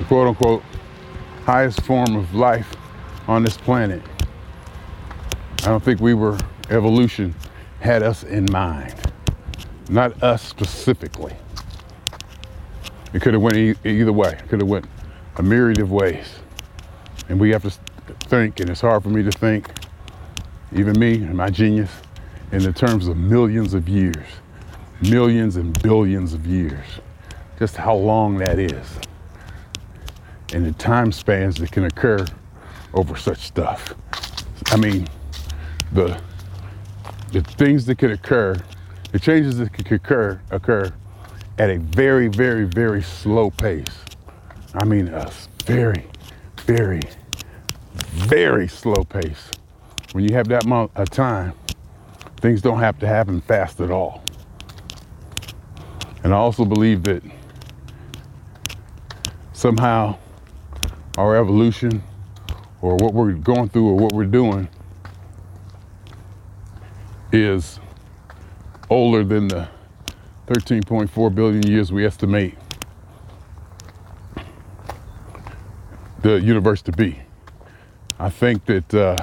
the 0.00 0.04
quote 0.06 0.26
unquote 0.26 0.64
highest 1.44 1.82
form 1.82 2.16
of 2.16 2.34
life 2.34 2.74
on 3.28 3.44
this 3.44 3.56
planet. 3.56 4.02
I 5.60 5.66
don't 5.66 5.84
think 5.84 6.00
we 6.00 6.14
were, 6.14 6.36
evolution 6.68 7.32
had 7.78 8.02
us 8.02 8.24
in 8.24 8.46
mind, 8.50 8.92
not 9.88 10.20
us 10.20 10.42
specifically. 10.42 11.36
It 13.12 13.22
could 13.22 13.34
have 13.34 13.42
went 13.42 13.56
e- 13.56 13.76
either 13.84 14.12
way. 14.12 14.32
It 14.32 14.48
could 14.48 14.58
have 14.58 14.68
went 14.68 14.86
a 15.36 15.44
myriad 15.44 15.78
of 15.78 15.92
ways. 15.92 16.40
And 17.28 17.38
we 17.38 17.50
have 17.50 17.62
to 17.62 17.70
think, 18.28 18.58
and 18.58 18.68
it's 18.68 18.80
hard 18.80 19.04
for 19.04 19.10
me 19.10 19.22
to 19.22 19.30
think, 19.30 19.70
even 20.72 20.98
me 20.98 21.14
and 21.18 21.36
my 21.36 21.50
genius, 21.50 21.90
in 22.52 22.62
the 22.62 22.72
terms 22.72 23.08
of 23.08 23.16
millions 23.16 23.74
of 23.74 23.88
years 23.88 24.26
millions 25.02 25.56
and 25.56 25.80
billions 25.82 26.32
of 26.32 26.46
years. 26.46 26.84
Just 27.58 27.76
how 27.76 27.94
long 27.94 28.38
that 28.38 28.58
is. 28.58 28.86
And 30.52 30.64
the 30.64 30.72
time 30.72 31.12
spans 31.12 31.56
that 31.56 31.72
can 31.72 31.84
occur 31.84 32.24
over 32.94 33.16
such 33.16 33.38
stuff. 33.38 33.94
I 34.66 34.76
mean, 34.76 35.06
the 35.92 36.20
the 37.32 37.42
things 37.42 37.84
that 37.86 37.98
could 37.98 38.12
occur, 38.12 38.54
the 39.12 39.18
changes 39.18 39.58
that 39.58 39.72
could 39.72 39.90
occur 39.90 40.40
occur 40.50 40.92
at 41.58 41.70
a 41.70 41.78
very, 41.78 42.28
very, 42.28 42.64
very 42.64 43.02
slow 43.02 43.50
pace. 43.50 44.04
I 44.74 44.84
mean, 44.84 45.08
a 45.08 45.30
very, 45.64 46.06
very, 46.58 47.02
very 47.94 48.68
slow 48.68 49.04
pace. 49.04 49.50
When 50.12 50.24
you 50.24 50.34
have 50.34 50.48
that 50.48 50.64
amount 50.64 50.92
of 50.94 51.10
time, 51.10 51.54
things 52.40 52.60
don't 52.62 52.80
have 52.80 52.98
to 53.00 53.06
happen 53.06 53.40
fast 53.40 53.80
at 53.80 53.90
all. 53.90 54.22
And 56.22 56.34
I 56.34 56.36
also 56.36 56.64
believe 56.64 57.02
that 57.04 57.22
somehow 59.52 60.18
our 61.16 61.36
evolution 61.36 62.02
or 62.82 62.96
what 62.96 63.14
we're 63.14 63.32
going 63.32 63.68
through 63.68 63.88
or 63.88 63.94
what 63.96 64.12
we're 64.12 64.24
doing 64.24 64.68
is 67.32 67.80
older 68.90 69.24
than 69.24 69.48
the 69.48 69.68
13.4 70.46 71.34
billion 71.34 71.66
years 71.66 71.90
we 71.90 72.06
estimate 72.06 72.56
the 76.20 76.40
universe 76.40 76.82
to 76.82 76.92
be. 76.92 77.20
I 78.18 78.30
think 78.30 78.64
that, 78.66 78.94
uh, 78.94 79.16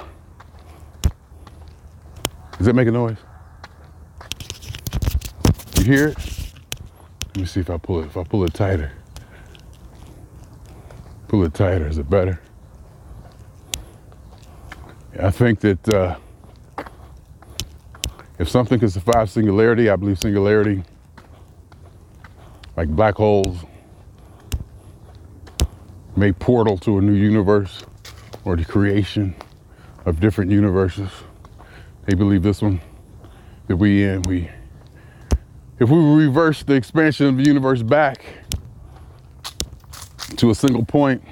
does 2.63 2.67
that 2.67 2.75
make 2.75 2.87
a 2.87 2.91
noise? 2.91 3.17
You 5.79 5.83
hear 5.83 6.07
it? 6.07 6.17
Let 7.25 7.37
me 7.37 7.45
see 7.45 7.59
if 7.59 7.69
I 7.69 7.75
pull 7.75 7.99
it, 7.99 8.05
if 8.05 8.15
I 8.15 8.23
pull 8.23 8.45
it 8.45 8.53
tighter. 8.53 8.89
Pull 11.27 11.43
it 11.43 11.53
tighter, 11.53 11.89
is 11.89 11.97
it 11.97 12.09
better? 12.09 12.39
I 15.21 15.29
think 15.29 15.59
that 15.59 15.89
uh, 15.89 16.15
if 18.39 18.47
something 18.47 18.79
can 18.79 18.89
survive 18.89 19.29
singularity, 19.29 19.89
I 19.89 19.97
believe 19.97 20.19
singularity, 20.19 20.85
like 22.77 22.87
black 22.87 23.15
holes, 23.15 23.57
may 26.15 26.31
portal 26.31 26.77
to 26.77 26.99
a 26.99 27.01
new 27.01 27.11
universe 27.11 27.83
or 28.45 28.55
the 28.55 28.63
creation 28.63 29.35
of 30.05 30.21
different 30.21 30.49
universes. 30.49 31.09
They 32.05 32.15
believe 32.15 32.43
this 32.43 32.61
one 32.61 32.81
that 33.67 33.77
we 33.77 34.03
in, 34.03 34.23
we 34.23 34.49
if 35.79 35.89
we 35.89 35.97
reverse 35.97 36.63
the 36.63 36.73
expansion 36.73 37.27
of 37.27 37.37
the 37.37 37.43
universe 37.43 37.81
back 37.81 38.23
to 40.37 40.49
a 40.49 40.55
single 40.55 40.85
point, 40.85 41.23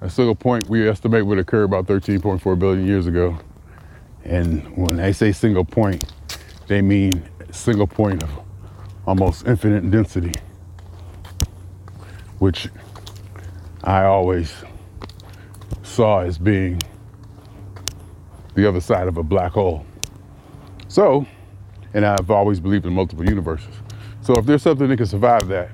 a 0.00 0.10
single 0.10 0.34
point 0.34 0.68
we 0.68 0.88
estimate 0.88 1.24
would 1.24 1.38
occur 1.38 1.64
about 1.64 1.86
13.4 1.86 2.58
billion 2.58 2.86
years 2.86 3.06
ago. 3.06 3.38
And 4.24 4.76
when 4.76 4.96
they 4.96 5.12
say 5.12 5.32
single 5.32 5.64
point, 5.64 6.04
they 6.66 6.82
mean 6.82 7.28
single 7.50 7.86
point 7.86 8.22
of 8.22 8.30
almost 9.06 9.46
infinite 9.46 9.90
density, 9.90 10.32
which 12.38 12.68
I 13.82 14.04
always 14.04 14.52
saw 15.82 16.20
as 16.20 16.36
being 16.36 16.80
the 18.54 18.68
other 18.68 18.80
side 18.80 19.08
of 19.08 19.16
a 19.16 19.22
black 19.22 19.52
hole. 19.52 19.84
So, 20.88 21.26
and 21.94 22.04
I've 22.04 22.30
always 22.30 22.60
believed 22.60 22.86
in 22.86 22.92
multiple 22.92 23.24
universes. 23.24 23.74
So 24.20 24.34
if 24.34 24.46
there's 24.46 24.62
something 24.62 24.88
that 24.88 24.96
can 24.96 25.06
survive 25.06 25.48
that, 25.48 25.70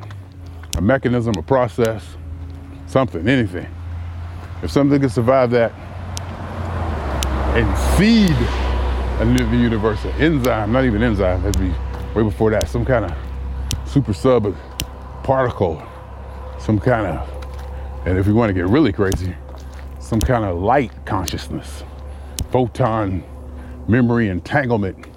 a 0.77 0.81
mechanism, 0.81 1.35
a 1.37 1.43
process, 1.43 2.17
something, 2.87 3.29
anything, 3.29 3.67
if 4.63 4.71
something 4.71 5.01
can 5.01 5.11
survive 5.11 5.51
that 5.51 5.73
and 7.55 7.97
seed 7.97 8.37
a 9.21 9.25
new 9.25 9.45
universe, 9.57 10.05
an 10.05 10.11
enzyme, 10.21 10.73
not 10.73 10.85
even 10.85 11.03
enzyme, 11.03 11.43
that'd 11.43 11.61
be 11.61 11.73
way 12.15 12.23
before 12.23 12.51
that, 12.51 12.69
some 12.69 12.85
kind 12.85 13.05
of 13.05 13.89
super 13.89 14.13
sub 14.13 14.55
particle, 15.23 15.83
some 16.59 16.79
kind 16.79 17.07
of, 17.07 18.07
and 18.07 18.19
if 18.19 18.27
we 18.27 18.33
want 18.33 18.51
to 18.51 18.55
get 18.55 18.67
really 18.67 18.93
crazy, 18.93 19.35
some 20.01 20.21
kind 20.21 20.45
of 20.45 20.59
light 20.59 20.93
consciousness, 21.07 21.85
photon 22.55 23.21
memory 23.89 24.29
entanglement, 24.29 25.09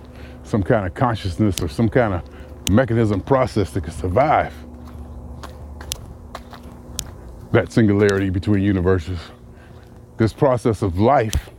some 0.41 0.63
kind 0.63 0.87
of 0.87 0.95
consciousness 0.95 1.61
or 1.61 1.67
some 1.67 1.87
kind 1.87 2.15
of 2.15 2.71
mechanism 2.71 3.21
process 3.21 3.69
that 3.69 3.83
could 3.83 3.93
survive 3.93 4.51
that 7.51 7.71
singularity 7.71 8.31
between 8.31 8.63
universes. 8.63 9.19
This 10.17 10.33
process 10.33 10.81
of 10.81 10.97
life 10.97 11.51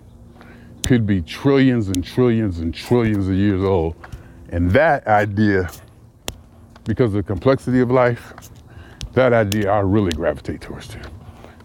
could 0.85 1.07
be 1.07 1.23
trillions 1.23 1.87
and 1.87 2.03
trillions 2.03 2.59
and 2.59 2.75
trillions 2.75 3.29
of 3.29 3.35
years 3.37 3.63
old. 3.63 3.95
And 4.49 4.73
that 4.73 5.07
idea, 5.07 5.71
because 6.87 7.15
of 7.15 7.19
the 7.19 7.23
complexity 7.23 7.79
of 7.79 7.93
life, 7.93 8.35
that 9.13 9.33
idea 9.33 9.71
I 9.71 9.79
really 9.79 10.11
gravitate 10.11 10.61
towards 10.61 10.89
too. 10.89 10.99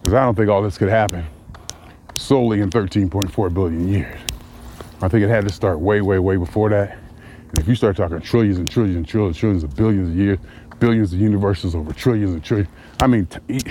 Because 0.03 0.13
I 0.13 0.23
don't 0.23 0.35
think 0.35 0.49
all 0.49 0.61
this 0.61 0.77
could 0.77 0.89
happen 0.89 1.25
solely 2.23 2.61
in 2.61 2.69
13.4 2.69 3.53
billion 3.53 3.87
years. 3.87 4.19
I 5.01 5.09
think 5.09 5.23
it 5.23 5.29
had 5.29 5.45
to 5.47 5.53
start 5.53 5.79
way, 5.79 6.01
way, 6.01 6.19
way 6.19 6.37
before 6.37 6.69
that. 6.69 6.97
And 7.49 7.59
if 7.59 7.67
you 7.67 7.75
start 7.75 7.97
talking 7.97 8.19
trillions 8.21 8.57
and 8.57 8.69
trillions 8.69 8.95
and 8.95 9.07
trillions, 9.07 9.37
trillions 9.37 9.63
of 9.63 9.75
billions 9.75 10.09
of 10.09 10.15
years, 10.15 10.39
billions 10.79 11.13
of 11.13 11.19
universes 11.19 11.75
over 11.75 11.91
trillions 11.91 12.31
and 12.31 12.43
trillions, 12.43 12.69
I 13.01 13.07
mean, 13.07 13.25
t- 13.25 13.63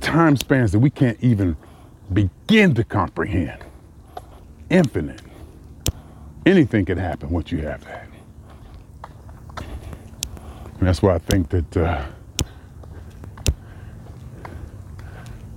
time 0.00 0.36
spans 0.36 0.72
that 0.72 0.78
we 0.78 0.90
can't 0.90 1.18
even 1.22 1.56
begin 2.12 2.74
to 2.74 2.84
comprehend. 2.84 3.64
Infinite. 4.68 5.22
Anything 6.44 6.84
can 6.84 6.98
happen 6.98 7.30
once 7.30 7.50
you 7.50 7.58
have 7.58 7.82
that. 7.84 8.08
And 10.78 10.86
that's 10.86 11.02
why 11.02 11.14
I 11.14 11.18
think 11.18 11.48
that 11.48 11.76
uh, 11.76 12.06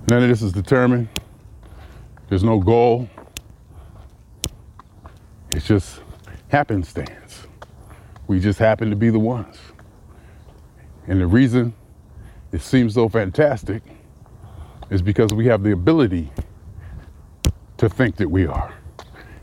none 0.08 0.22
of 0.22 0.28
this 0.28 0.42
is 0.42 0.52
determined. 0.52 1.08
There's 2.32 2.42
no 2.42 2.58
goal. 2.58 3.10
It's 5.54 5.66
just 5.66 6.00
happenstance. 6.48 7.46
We 8.26 8.40
just 8.40 8.58
happen 8.58 8.88
to 8.88 8.96
be 8.96 9.10
the 9.10 9.18
ones. 9.18 9.58
And 11.06 11.20
the 11.20 11.26
reason 11.26 11.74
it 12.50 12.62
seems 12.62 12.94
so 12.94 13.10
fantastic 13.10 13.82
is 14.88 15.02
because 15.02 15.34
we 15.34 15.44
have 15.48 15.62
the 15.62 15.72
ability 15.72 16.32
to 17.76 17.90
think 17.90 18.16
that 18.16 18.30
we 18.30 18.46
are. 18.46 18.72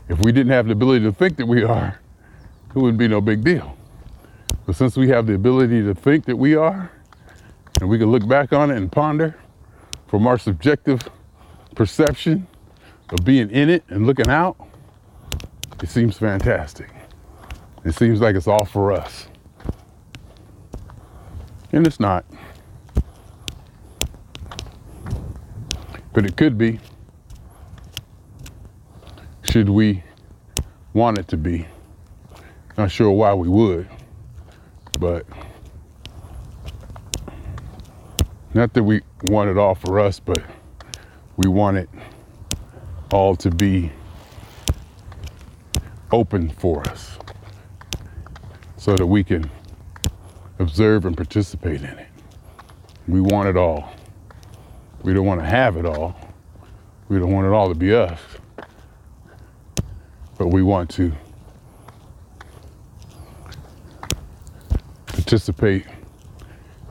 If 0.08 0.18
we 0.18 0.32
didn't 0.32 0.50
have 0.50 0.66
the 0.66 0.72
ability 0.72 1.04
to 1.04 1.12
think 1.12 1.36
that 1.36 1.46
we 1.46 1.62
are, 1.62 2.00
it 2.70 2.74
wouldn't 2.74 2.98
be 2.98 3.06
no 3.06 3.20
big 3.20 3.44
deal. 3.44 3.76
But 4.66 4.74
since 4.74 4.96
we 4.96 5.08
have 5.10 5.28
the 5.28 5.34
ability 5.34 5.80
to 5.84 5.94
think 5.94 6.24
that 6.24 6.34
we 6.34 6.56
are, 6.56 6.90
and 7.80 7.88
we 7.88 7.98
can 7.98 8.10
look 8.10 8.26
back 8.26 8.52
on 8.52 8.72
it 8.72 8.76
and 8.76 8.90
ponder 8.90 9.36
from 10.08 10.26
our 10.26 10.38
subjective 10.38 11.08
perception 11.76 12.48
of 13.12 13.24
being 13.24 13.50
in 13.50 13.68
it 13.68 13.84
and 13.88 14.06
looking 14.06 14.28
out, 14.28 14.56
it 15.82 15.88
seems 15.88 16.18
fantastic. 16.18 16.90
It 17.84 17.94
seems 17.94 18.20
like 18.20 18.36
it's 18.36 18.46
all 18.46 18.64
for 18.64 18.92
us. 18.92 19.26
And 21.72 21.86
it's 21.86 22.00
not. 22.00 22.24
But 26.12 26.26
it 26.26 26.36
could 26.36 26.58
be, 26.58 26.80
should 29.44 29.68
we 29.68 30.02
want 30.92 31.18
it 31.18 31.28
to 31.28 31.36
be. 31.36 31.66
Not 32.76 32.90
sure 32.90 33.10
why 33.10 33.34
we 33.34 33.48
would, 33.48 33.88
but 34.98 35.26
not 38.54 38.72
that 38.74 38.82
we 38.82 39.02
want 39.22 39.50
it 39.50 39.58
all 39.58 39.74
for 39.74 40.00
us, 40.00 40.18
but 40.18 40.42
we 41.36 41.48
want 41.48 41.76
it 41.76 41.88
all 43.12 43.36
to 43.36 43.50
be 43.50 43.90
open 46.12 46.50
for 46.50 46.80
us 46.88 47.18
so 48.76 48.96
that 48.96 49.06
we 49.06 49.22
can 49.22 49.50
observe 50.58 51.04
and 51.04 51.16
participate 51.16 51.80
in 51.80 51.98
it. 51.98 52.08
We 53.08 53.20
want 53.20 53.48
it 53.48 53.56
all. 53.56 53.92
We 55.02 55.14
don't 55.14 55.26
want 55.26 55.40
to 55.40 55.46
have 55.46 55.76
it 55.76 55.86
all. 55.86 56.16
We 57.08 57.18
don't 57.18 57.32
want 57.32 57.46
it 57.46 57.50
all 57.50 57.68
to 57.68 57.74
be 57.74 57.94
us. 57.94 58.20
But 60.38 60.48
we 60.48 60.62
want 60.62 60.90
to 60.90 61.12
participate 65.06 65.84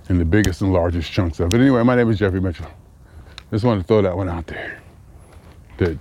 in 0.10 0.18
the 0.18 0.26
biggest 0.26 0.62
and 0.62 0.74
largest 0.74 1.12
chunks 1.12 1.39
of 1.39 1.54
it. 1.54 1.60
Anyway, 1.60 1.84
my 1.84 1.96
name 1.96 2.10
is 2.10 2.20
Jeffrey 2.20 2.41
Mitchell. 2.41 2.68
Just 3.52 3.64
wanted 3.64 3.82
to 3.82 3.88
throw 3.88 4.02
that 4.02 4.16
one 4.16 4.30
out 4.30 4.48
there. 4.48 4.79
That 5.80 5.98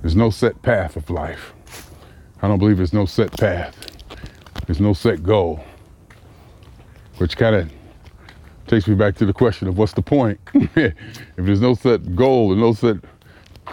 there's 0.00 0.16
no 0.16 0.30
set 0.30 0.60
path 0.62 0.96
of 0.96 1.08
life. 1.08 1.52
I 2.42 2.48
don't 2.48 2.58
believe 2.58 2.78
there's 2.78 2.92
no 2.92 3.06
set 3.06 3.30
path. 3.38 3.76
There's 4.66 4.80
no 4.80 4.92
set 4.92 5.22
goal. 5.22 5.64
Which 7.18 7.36
kind 7.36 7.54
of 7.54 7.72
takes 8.66 8.88
me 8.88 8.96
back 8.96 9.14
to 9.16 9.26
the 9.26 9.32
question 9.32 9.68
of 9.68 9.78
what's 9.78 9.92
the 9.92 10.02
point? 10.02 10.40
if 10.54 10.94
there's 11.36 11.60
no 11.60 11.74
set 11.74 12.16
goal 12.16 12.50
and 12.50 12.60
no 12.60 12.72
set 12.72 12.96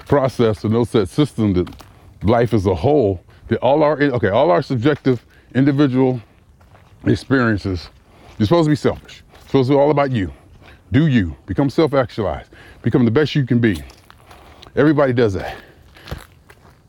process 0.05 0.63
and 0.63 0.71
no 0.71 0.83
set 0.83 1.09
system 1.09 1.53
that 1.53 1.73
life 2.21 2.53
as 2.53 2.67
a 2.67 2.75
whole, 2.75 3.23
that 3.47 3.57
all 3.61 3.81
our 3.81 3.99
okay, 3.99 4.29
all 4.29 4.51
our 4.51 4.61
subjective 4.61 5.25
individual 5.55 6.21
experiences, 7.07 7.89
you're 8.37 8.45
supposed 8.45 8.67
to 8.67 8.71
be 8.71 8.75
selfish. 8.75 9.23
It's 9.33 9.45
supposed 9.45 9.69
to 9.69 9.73
be 9.73 9.79
all 9.79 9.89
about 9.89 10.11
you. 10.11 10.31
Do 10.91 11.07
you. 11.07 11.35
Become 11.47 11.71
self-actualized. 11.71 12.51
Become 12.81 13.05
the 13.05 13.11
best 13.11 13.35
you 13.35 13.45
can 13.45 13.59
be. 13.59 13.81
Everybody 14.75 15.13
does 15.13 15.33
that. 15.33 15.57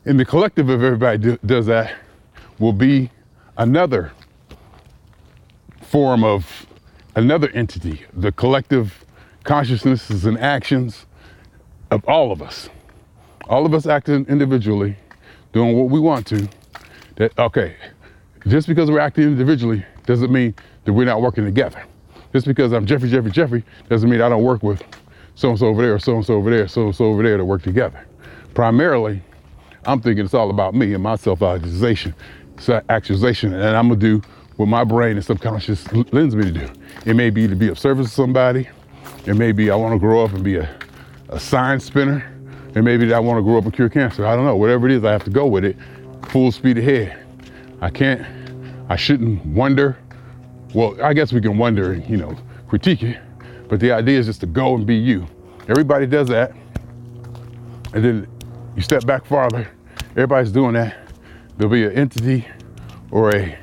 And 0.05 0.19
the 0.19 0.25
collective 0.25 0.69
of 0.69 0.83
everybody 0.83 1.19
do, 1.19 1.39
does 1.45 1.67
that 1.67 1.95
will 2.59 2.73
be 2.73 3.11
another 3.57 4.13
form 5.83 6.23
of 6.23 6.67
another 7.17 7.51
entity, 7.51 8.05
the 8.13 8.33
collective 8.33 9.05
consciousnesses 9.45 10.25
and 10.25 10.39
actions 10.39 11.07
of 11.91 12.05
all 12.07 12.31
of 12.31 12.41
us. 12.41 12.69
All 13.49 13.67
of 13.67 13.75
us 13.75 13.87
acting 13.87 14.25
individually, 14.29 14.97
doing 15.53 15.77
what 15.77 15.91
we 15.91 15.99
want 15.99 16.27
to. 16.29 16.49
That 17.17 17.37
okay, 17.39 17.75
just 18.47 18.69
because 18.69 18.91
we're 18.91 19.01
acting 19.01 19.25
individually 19.25 19.85
doesn't 20.07 20.31
mean 20.31 20.55
that 20.85 20.93
we're 20.93 21.05
not 21.05 21.21
working 21.21 21.45
together. 21.45 21.83
Just 22.33 22.47
because 22.47 22.73
I'm 22.73 22.87
Jeffrey, 22.87 23.11
Jeffrey, 23.11 23.33
Jeffrey 23.33 23.65
doesn't 23.89 24.09
mean 24.09 24.21
I 24.21 24.29
don't 24.29 24.45
work 24.45 24.63
with 24.63 24.83
so 25.41 25.49
and 25.49 25.59
so 25.59 25.67
over 25.69 25.81
there, 25.81 25.99
so 25.99 26.17
and 26.17 26.27
so 26.27 26.35
over 26.35 26.51
there, 26.51 26.69
so 26.69 26.83
and 26.83 26.95
so 26.95 27.07
over 27.07 27.23
there 27.23 27.39
to 27.39 27.45
work 27.47 27.63
together. 27.63 28.07
Primarily, 28.53 29.23
I'm 29.87 30.03
thinking 30.03 30.23
it's 30.27 30.35
all 30.35 30.51
about 30.51 30.75
me 30.75 30.93
and 30.93 31.03
my 31.03 31.17
self-actualization, 31.17 32.15
actualization, 32.91 33.55
and 33.55 33.75
I'm 33.75 33.89
gonna 33.89 33.99
do 33.99 34.21
what 34.57 34.67
my 34.67 34.85
brain 34.85 35.17
and 35.17 35.25
subconscious 35.25 35.91
lends 36.13 36.37
me 36.37 36.45
to 36.45 36.51
do. 36.53 36.69
It 37.07 37.15
may 37.15 37.31
be 37.31 37.49
to 37.49 37.57
be 37.57 37.69
of 37.69 37.79
service 37.79 38.09
to 38.09 38.13
somebody. 38.13 38.69
It 39.25 39.33
may 39.33 39.53
be 39.53 39.71
I 39.71 39.77
want 39.77 39.95
to 39.95 39.99
grow 39.99 40.23
up 40.23 40.33
and 40.33 40.45
be 40.45 40.57
a, 40.57 40.79
a 41.31 41.41
science 41.41 41.87
spinner. 41.87 42.31
It 42.75 42.83
may 42.83 42.99
be 42.99 43.07
that 43.07 43.15
I 43.15 43.21
want 43.21 43.39
to 43.39 43.43
grow 43.43 43.57
up 43.57 43.65
and 43.65 43.73
cure 43.73 43.89
cancer. 43.89 44.27
I 44.27 44.37
don't 44.37 44.45
know. 44.45 44.57
Whatever 44.57 44.91
it 44.91 44.93
is, 44.93 45.05
I 45.05 45.13
have 45.13 45.25
to 45.25 45.31
go 45.31 45.47
with 45.47 45.65
it, 45.65 45.75
full 46.29 46.53
speed 46.53 46.77
ahead. 46.77 47.19
I 47.81 47.89
can't. 47.89 48.27
I 48.91 48.97
shouldn't 48.97 49.47
wonder. 49.47 49.97
Well, 50.75 51.03
I 51.03 51.15
guess 51.15 51.33
we 51.33 51.41
can 51.41 51.57
wonder 51.57 51.95
and 51.95 52.07
you 52.11 52.19
know 52.19 52.37
critique 52.69 53.03
it, 53.03 53.19
but 53.71 53.79
the 53.79 53.93
idea 53.93 54.19
is 54.19 54.27
just 54.27 54.41
to 54.41 54.47
go 54.47 54.75
and 54.75 54.85
be 54.85 54.97
you. 54.97 55.27
Everybody 55.69 56.05
does 56.05 56.27
that, 56.29 56.53
and 57.95 58.05
then 58.05 58.27
you 58.75 58.83
step 58.83 59.07
back 59.07 59.25
farther. 59.25 59.71
Everybody's 60.11 60.51
doing 60.51 60.75
that. 60.75 60.97
There'll 61.57 61.73
be 61.73 61.85
an 61.85 61.93
entity 61.93 62.47
or 63.13 63.35
a 63.35 63.57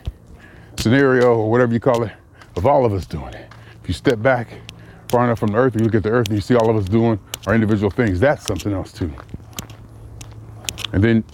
scenario 0.78 1.36
or 1.36 1.52
whatever 1.52 1.74
you 1.74 1.82
call 1.82 2.04
it 2.04 2.14
of 2.56 2.66
all 2.66 2.86
of 2.86 2.94
us 2.94 3.06
doing 3.06 3.34
it. 3.34 3.52
If 3.82 3.90
you 3.90 3.94
step 3.94 4.22
back 4.22 4.48
far 5.10 5.26
enough 5.26 5.40
from 5.40 5.52
the 5.52 5.58
earth 5.58 5.74
and 5.74 5.82
you 5.82 5.86
look 5.86 5.96
at 5.96 6.04
the 6.04 6.10
earth 6.10 6.28
and 6.28 6.38
you 6.38 6.42
see 6.42 6.56
all 6.56 6.70
of 6.70 6.78
us 6.78 6.86
doing 6.86 7.20
our 7.46 7.54
individual 7.54 7.92
things, 7.92 8.20
that's 8.20 8.46
something 8.46 8.72
else 8.72 8.94
too. 8.94 9.14
And 10.94 11.04
then 11.04 11.26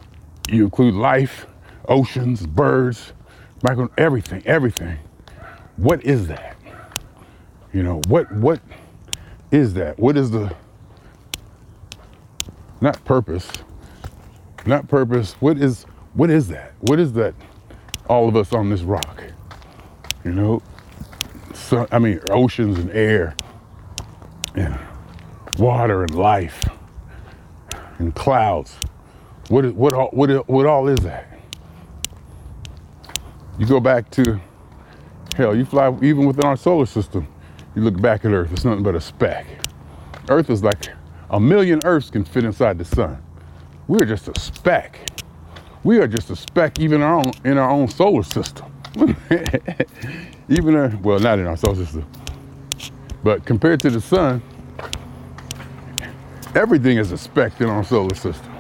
you 0.50 0.64
include 0.64 0.96
life, 0.96 1.46
oceans, 1.88 2.48
birds, 2.48 3.14
micro, 3.62 3.88
everything, 4.00 4.42
everything. 4.48 4.98
What 5.78 6.04
is 6.04 6.26
that? 6.28 6.53
You 7.74 7.84
know, 7.84 8.02
what 8.08 8.32
what 8.34 8.62
is 9.52 9.74
that? 9.76 10.00
What 10.00 10.18
is 10.18 10.32
the 10.32 10.56
not 12.82 13.04
purpose? 13.06 13.52
Not 14.66 14.88
purpose. 14.88 15.34
What 15.42 15.58
is 15.58 15.86
what 16.14 16.30
is 16.30 16.50
that? 16.50 16.74
What 16.82 17.00
is 17.00 17.14
that 17.14 17.36
all 18.10 18.30
of 18.30 18.36
us 18.36 18.54
on 18.54 18.70
this 18.70 18.82
rock? 18.82 19.24
You 20.26 20.32
know, 20.34 20.64
so 21.54 21.88
I 21.92 22.00
mean, 22.00 22.22
oceans 22.30 22.80
and 22.80 22.92
air, 22.92 23.36
and 24.56 24.80
water 25.60 26.04
and 26.04 26.16
life, 26.16 26.64
and 28.00 28.16
clouds. 28.16 28.78
What 29.50 29.66
is, 29.66 29.74
what 29.74 29.94
all, 29.94 30.10
what 30.14 30.50
what 30.50 30.66
all 30.68 30.88
is 30.90 31.00
that? 31.02 31.40
You 33.60 33.66
go 33.68 33.80
back 33.80 34.12
to 34.12 34.42
hell. 35.36 35.56
You 35.56 35.66
fly 35.66 35.90
even 36.04 36.26
within 36.26 36.46
our 36.46 36.58
solar 36.58 36.86
system. 36.88 37.28
You 37.76 37.82
look 37.82 38.00
back 38.02 38.26
at 38.26 38.32
Earth. 38.32 38.52
It's 38.54 38.66
nothing 38.66 38.84
but 38.84 38.96
a 38.96 39.02
speck. 39.02 39.46
Earth 40.30 40.50
is 40.50 40.64
like 40.64 40.90
a 41.30 41.40
million 41.40 41.80
Earths 41.86 42.10
can 42.10 42.24
fit 42.24 42.44
inside 42.44 42.78
the 42.78 42.86
sun. 42.86 43.22
We're 43.88 44.06
just 44.06 44.28
a 44.28 44.40
speck. 44.40 45.00
We 45.84 45.98
are 46.00 46.08
just 46.08 46.30
a 46.30 46.36
speck, 46.36 46.80
even 46.80 47.02
our 47.02 47.16
own, 47.16 47.32
in 47.44 47.58
our 47.58 47.70
own 47.70 47.88
solar 47.90 48.24
system. 48.24 48.74
Even, 50.50 51.02
well, 51.02 51.20
not 51.20 51.40
in 51.40 51.48
our 51.48 51.58
solar 51.58 51.76
system, 51.76 52.06
but 53.24 53.44
compared 53.46 53.80
to 53.82 53.90
the 53.90 54.00
sun, 54.00 54.42
everything 56.56 56.98
is 56.98 57.12
a 57.12 57.18
speck 57.18 57.60
in 57.60 57.68
our 57.70 57.84
solar 57.84 58.16
system. 58.16 58.54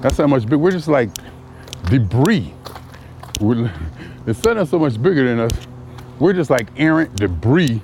That's 0.00 0.16
how 0.16 0.28
much 0.28 0.46
big. 0.46 0.58
We're 0.58 0.70
just 0.70 0.88
like 0.88 1.10
debris. 1.86 2.54
We're, 3.40 3.70
the 4.24 4.34
sun 4.34 4.56
is 4.58 4.70
so 4.70 4.78
much 4.78 5.02
bigger 5.02 5.26
than 5.26 5.40
us. 5.40 5.66
We're 6.20 6.34
just 6.34 6.50
like 6.50 6.68
errant 6.76 7.16
debris 7.16 7.80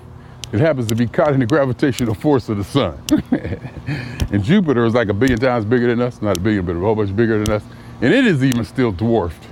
that 0.53 0.61
happens 0.61 0.89
to 0.89 0.95
be 0.95 1.07
caught 1.07 1.33
in 1.33 1.41
the 1.41 1.47
gravitational 1.47 2.15
force 2.15 2.51
of 2.51 2.59
the 2.59 2.65
sun. 2.65 3.03
and 4.31 4.45
Jupiter 4.45 4.85
is 4.85 4.95
like 4.95 5.09
a 5.09 5.15
billion 5.15 5.41
times 5.41 5.65
bigger 5.65 5.89
than 5.89 6.03
us, 6.03 6.21
not 6.21 6.37
a 6.37 6.41
billion, 6.41 6.65
but 6.67 6.77
a 6.77 6.79
whole 6.79 6.95
bunch 6.95 7.17
bigger 7.17 7.43
than 7.43 7.51
us. 7.51 7.63
And 8.03 8.13
it 8.13 8.27
is 8.27 8.45
even 8.45 8.65
still 8.67 8.93
dwarfed. 8.93 9.43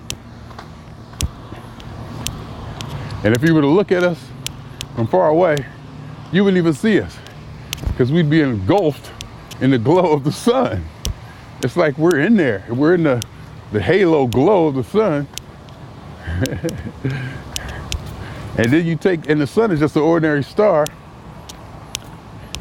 And 3.24 3.35
if 3.35 3.43
you 3.43 3.55
were 3.55 3.62
to 3.62 3.66
look 3.66 3.91
at 3.91 4.03
us 4.03 4.22
from 4.95 5.07
far 5.07 5.30
away, 5.30 5.57
you 6.30 6.45
wouldn't 6.45 6.59
even 6.59 6.74
see 6.74 7.01
us 7.01 7.16
because 7.87 8.12
we'd 8.12 8.28
be 8.28 8.43
engulfed 8.43 9.11
in 9.62 9.70
the 9.70 9.78
glow 9.78 10.12
of 10.12 10.24
the 10.24 10.32
sun. 10.32 10.85
It's 11.62 11.76
like 11.76 11.97
we're 11.97 12.20
in 12.20 12.37
there. 12.37 12.66
We're 12.68 12.95
in 12.95 13.05
the, 13.05 13.22
the 13.72 13.80
halo 13.80 14.26
glow 14.26 14.66
of 14.66 14.74
the 14.74 14.85
sun. 14.85 15.26
and 18.57 18.73
then 18.73 18.87
you 18.87 18.97
take, 18.97 19.29
and 19.29 19.41
the 19.41 19.47
sun 19.47 19.71
is 19.73 19.81
just 19.81 19.97
an 19.97 20.03
ordinary 20.03 20.43
star 20.43 20.87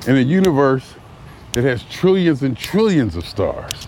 in 0.07 0.17
a 0.17 0.21
universe 0.21 0.95
that 1.53 1.63
has 1.63 1.83
trillions 1.83 2.41
and 2.41 2.57
trillions 2.57 3.15
of 3.15 3.25
stars. 3.25 3.87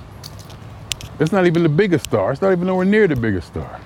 It's 1.19 1.31
not 1.31 1.47
even 1.47 1.63
the 1.63 1.69
biggest 1.69 2.05
star. 2.05 2.31
It's 2.31 2.41
not 2.41 2.51
even 2.51 2.67
nowhere 2.67 2.85
near 2.85 3.07
the 3.07 3.15
biggest 3.15 3.47
star. 3.47 3.79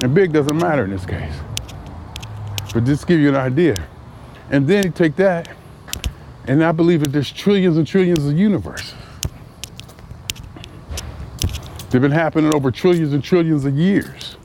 And 0.00 0.14
big 0.14 0.32
doesn't 0.32 0.56
matter 0.56 0.84
in 0.84 0.90
this 0.90 1.06
case. 1.06 1.34
But 2.72 2.84
just 2.84 3.06
give 3.06 3.18
you 3.18 3.30
an 3.30 3.36
idea. 3.36 3.74
And 4.50 4.68
then 4.68 4.84
you 4.84 4.90
take 4.90 5.16
that, 5.16 5.48
and 6.46 6.62
I 6.62 6.72
believe 6.72 7.00
that 7.00 7.12
there's 7.12 7.32
trillions 7.32 7.76
and 7.76 7.86
trillions 7.86 8.24
of 8.24 8.38
universes. 8.38 8.94
They've 11.90 12.02
been 12.02 12.12
happening 12.12 12.54
over 12.54 12.70
trillions 12.70 13.12
and 13.12 13.24
trillions 13.24 13.64
of 13.64 13.74
years. 13.74 14.35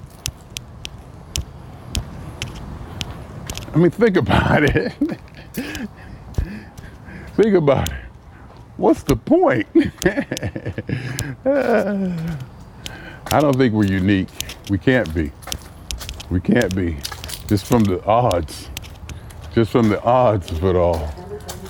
I 3.73 3.77
mean, 3.77 3.91
think 3.91 4.17
about 4.17 4.63
it. 4.63 4.93
think 7.35 7.55
about 7.55 7.89
it. 7.89 7.95
What's 8.77 9.03
the 9.03 9.15
point? 9.15 9.67
I 13.33 13.39
don't 13.39 13.55
think 13.55 13.73
we're 13.73 13.85
unique. 13.85 14.29
We 14.69 14.77
can't 14.77 15.13
be. 15.15 15.31
We 16.29 16.41
can't 16.41 16.75
be 16.75 16.97
just 17.47 17.65
from 17.65 17.83
the 17.83 18.03
odds, 18.05 18.69
just 19.53 19.71
from 19.71 19.89
the 19.89 20.01
odds 20.03 20.51
of 20.51 20.63
it 20.63 20.75
all, 20.75 21.13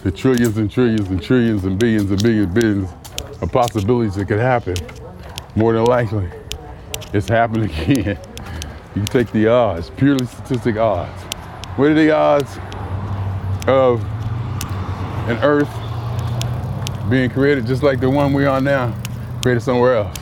the 0.03 0.11
trillions 0.11 0.57
and 0.57 0.69
trillions 0.71 1.07
and 1.09 1.21
trillions 1.21 1.65
and 1.65 1.79
billions 1.79 2.11
and 2.11 2.21
billions, 2.21 2.45
and 2.45 2.53
billions 2.53 2.89
of 3.41 3.51
possibilities 3.51 4.15
that 4.15 4.27
could 4.27 4.39
happen, 4.39 4.75
more 5.55 5.73
than 5.73 5.85
likely, 5.85 6.29
it's 7.13 7.27
happening 7.27 7.71
again. 7.89 8.19
You 8.95 9.05
take 9.05 9.31
the 9.31 9.47
odds, 9.47 9.89
purely 9.89 10.25
statistic 10.27 10.77
odds. 10.77 11.23
What 11.81 11.89
are 11.89 11.93
the 11.95 12.11
odds 12.11 12.59
of 13.67 14.03
an 15.27 15.39
Earth 15.41 15.67
being 17.09 17.31
created 17.31 17.65
just 17.65 17.81
like 17.81 17.99
the 17.99 18.07
one 18.07 18.33
we're 18.33 18.59
now, 18.59 18.95
created 19.41 19.61
somewhere 19.61 19.95
else? 19.95 20.15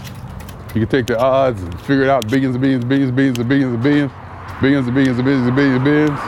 You 0.74 0.80
can 0.80 0.88
take 0.88 1.07
the 1.07 1.20
odds 1.20 1.62
and 1.62 1.78
figure 1.82 2.03
it 2.03 2.10
out 2.10 2.30
billions 2.30 2.55
and 2.55 2.62
billions 2.62 2.84
and 2.84 2.89
billions 2.89 3.10
and 3.10 3.18
billions 3.18 3.39
and 3.39 3.49
billions 3.49 3.74
and 3.74 3.84
billions 3.84 4.12
billions 4.62 4.88
and 4.88 4.95
billions 4.95 5.18
and 5.18 5.26
billions 5.26 5.47
and 5.47 5.55
billions 5.57 5.76
and 5.76 5.84
billions. 5.84 6.20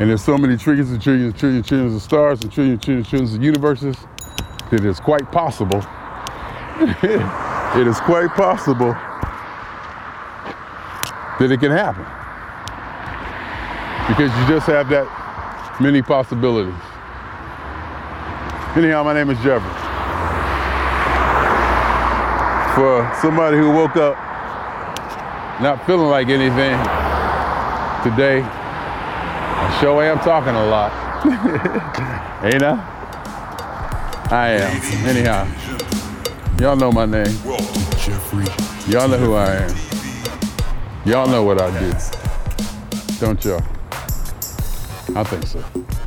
And 0.00 0.08
there's 0.08 0.24
so 0.24 0.38
many 0.38 0.56
trillions 0.56 0.90
and 0.90 1.02
trillions 1.02 1.32
and 1.32 1.38
trillions 1.38 1.58
and 1.58 1.68
trillions 1.68 1.94
of 1.94 2.00
stars 2.00 2.40
and 2.40 2.50
trillions 2.50 2.76
and 2.76 2.82
trillions 2.82 3.04
and 3.04 3.10
trillions 3.10 3.34
of 3.34 3.42
universes 3.42 3.96
that 4.70 4.86
it's 4.86 5.00
quite 5.00 5.30
possible. 5.30 5.84
it 6.80 7.86
is 7.86 8.00
quite 8.00 8.30
possible 8.30 8.94
that 11.38 11.50
it 11.50 11.60
can 11.60 11.72
happen. 11.72 12.19
Because 14.10 14.36
you 14.40 14.46
just 14.48 14.66
have 14.66 14.88
that 14.88 15.06
many 15.80 16.02
possibilities. 16.02 16.74
Anyhow, 18.76 19.04
my 19.04 19.14
name 19.14 19.30
is 19.30 19.38
Jeffrey. 19.38 19.70
For 22.74 23.08
somebody 23.22 23.56
who 23.56 23.70
woke 23.70 23.94
up 23.94 24.16
not 25.62 25.86
feeling 25.86 26.08
like 26.08 26.26
anything 26.26 26.76
today. 28.02 28.42
I 28.42 29.78
sure 29.80 30.02
am 30.02 30.18
talking 30.18 30.56
a 30.56 30.66
lot. 30.66 30.90
Ain't 32.44 32.64
I? 32.64 34.26
I 34.32 34.48
am. 34.48 35.06
Anyhow, 35.06 35.46
y'all 36.58 36.74
know 36.74 36.90
my 36.90 37.06
name. 37.06 37.26
Jeffrey. 37.96 38.46
Y'all 38.92 39.06
know 39.06 39.18
who 39.18 39.34
I 39.34 39.54
am. 39.54 39.76
Y'all 41.04 41.28
know 41.28 41.44
what 41.44 41.60
I 41.60 41.70
do. 41.78 41.92
Don't 43.20 43.44
y'all? 43.44 43.69
I 45.16 45.24
think 45.24 45.44
so. 45.46 45.99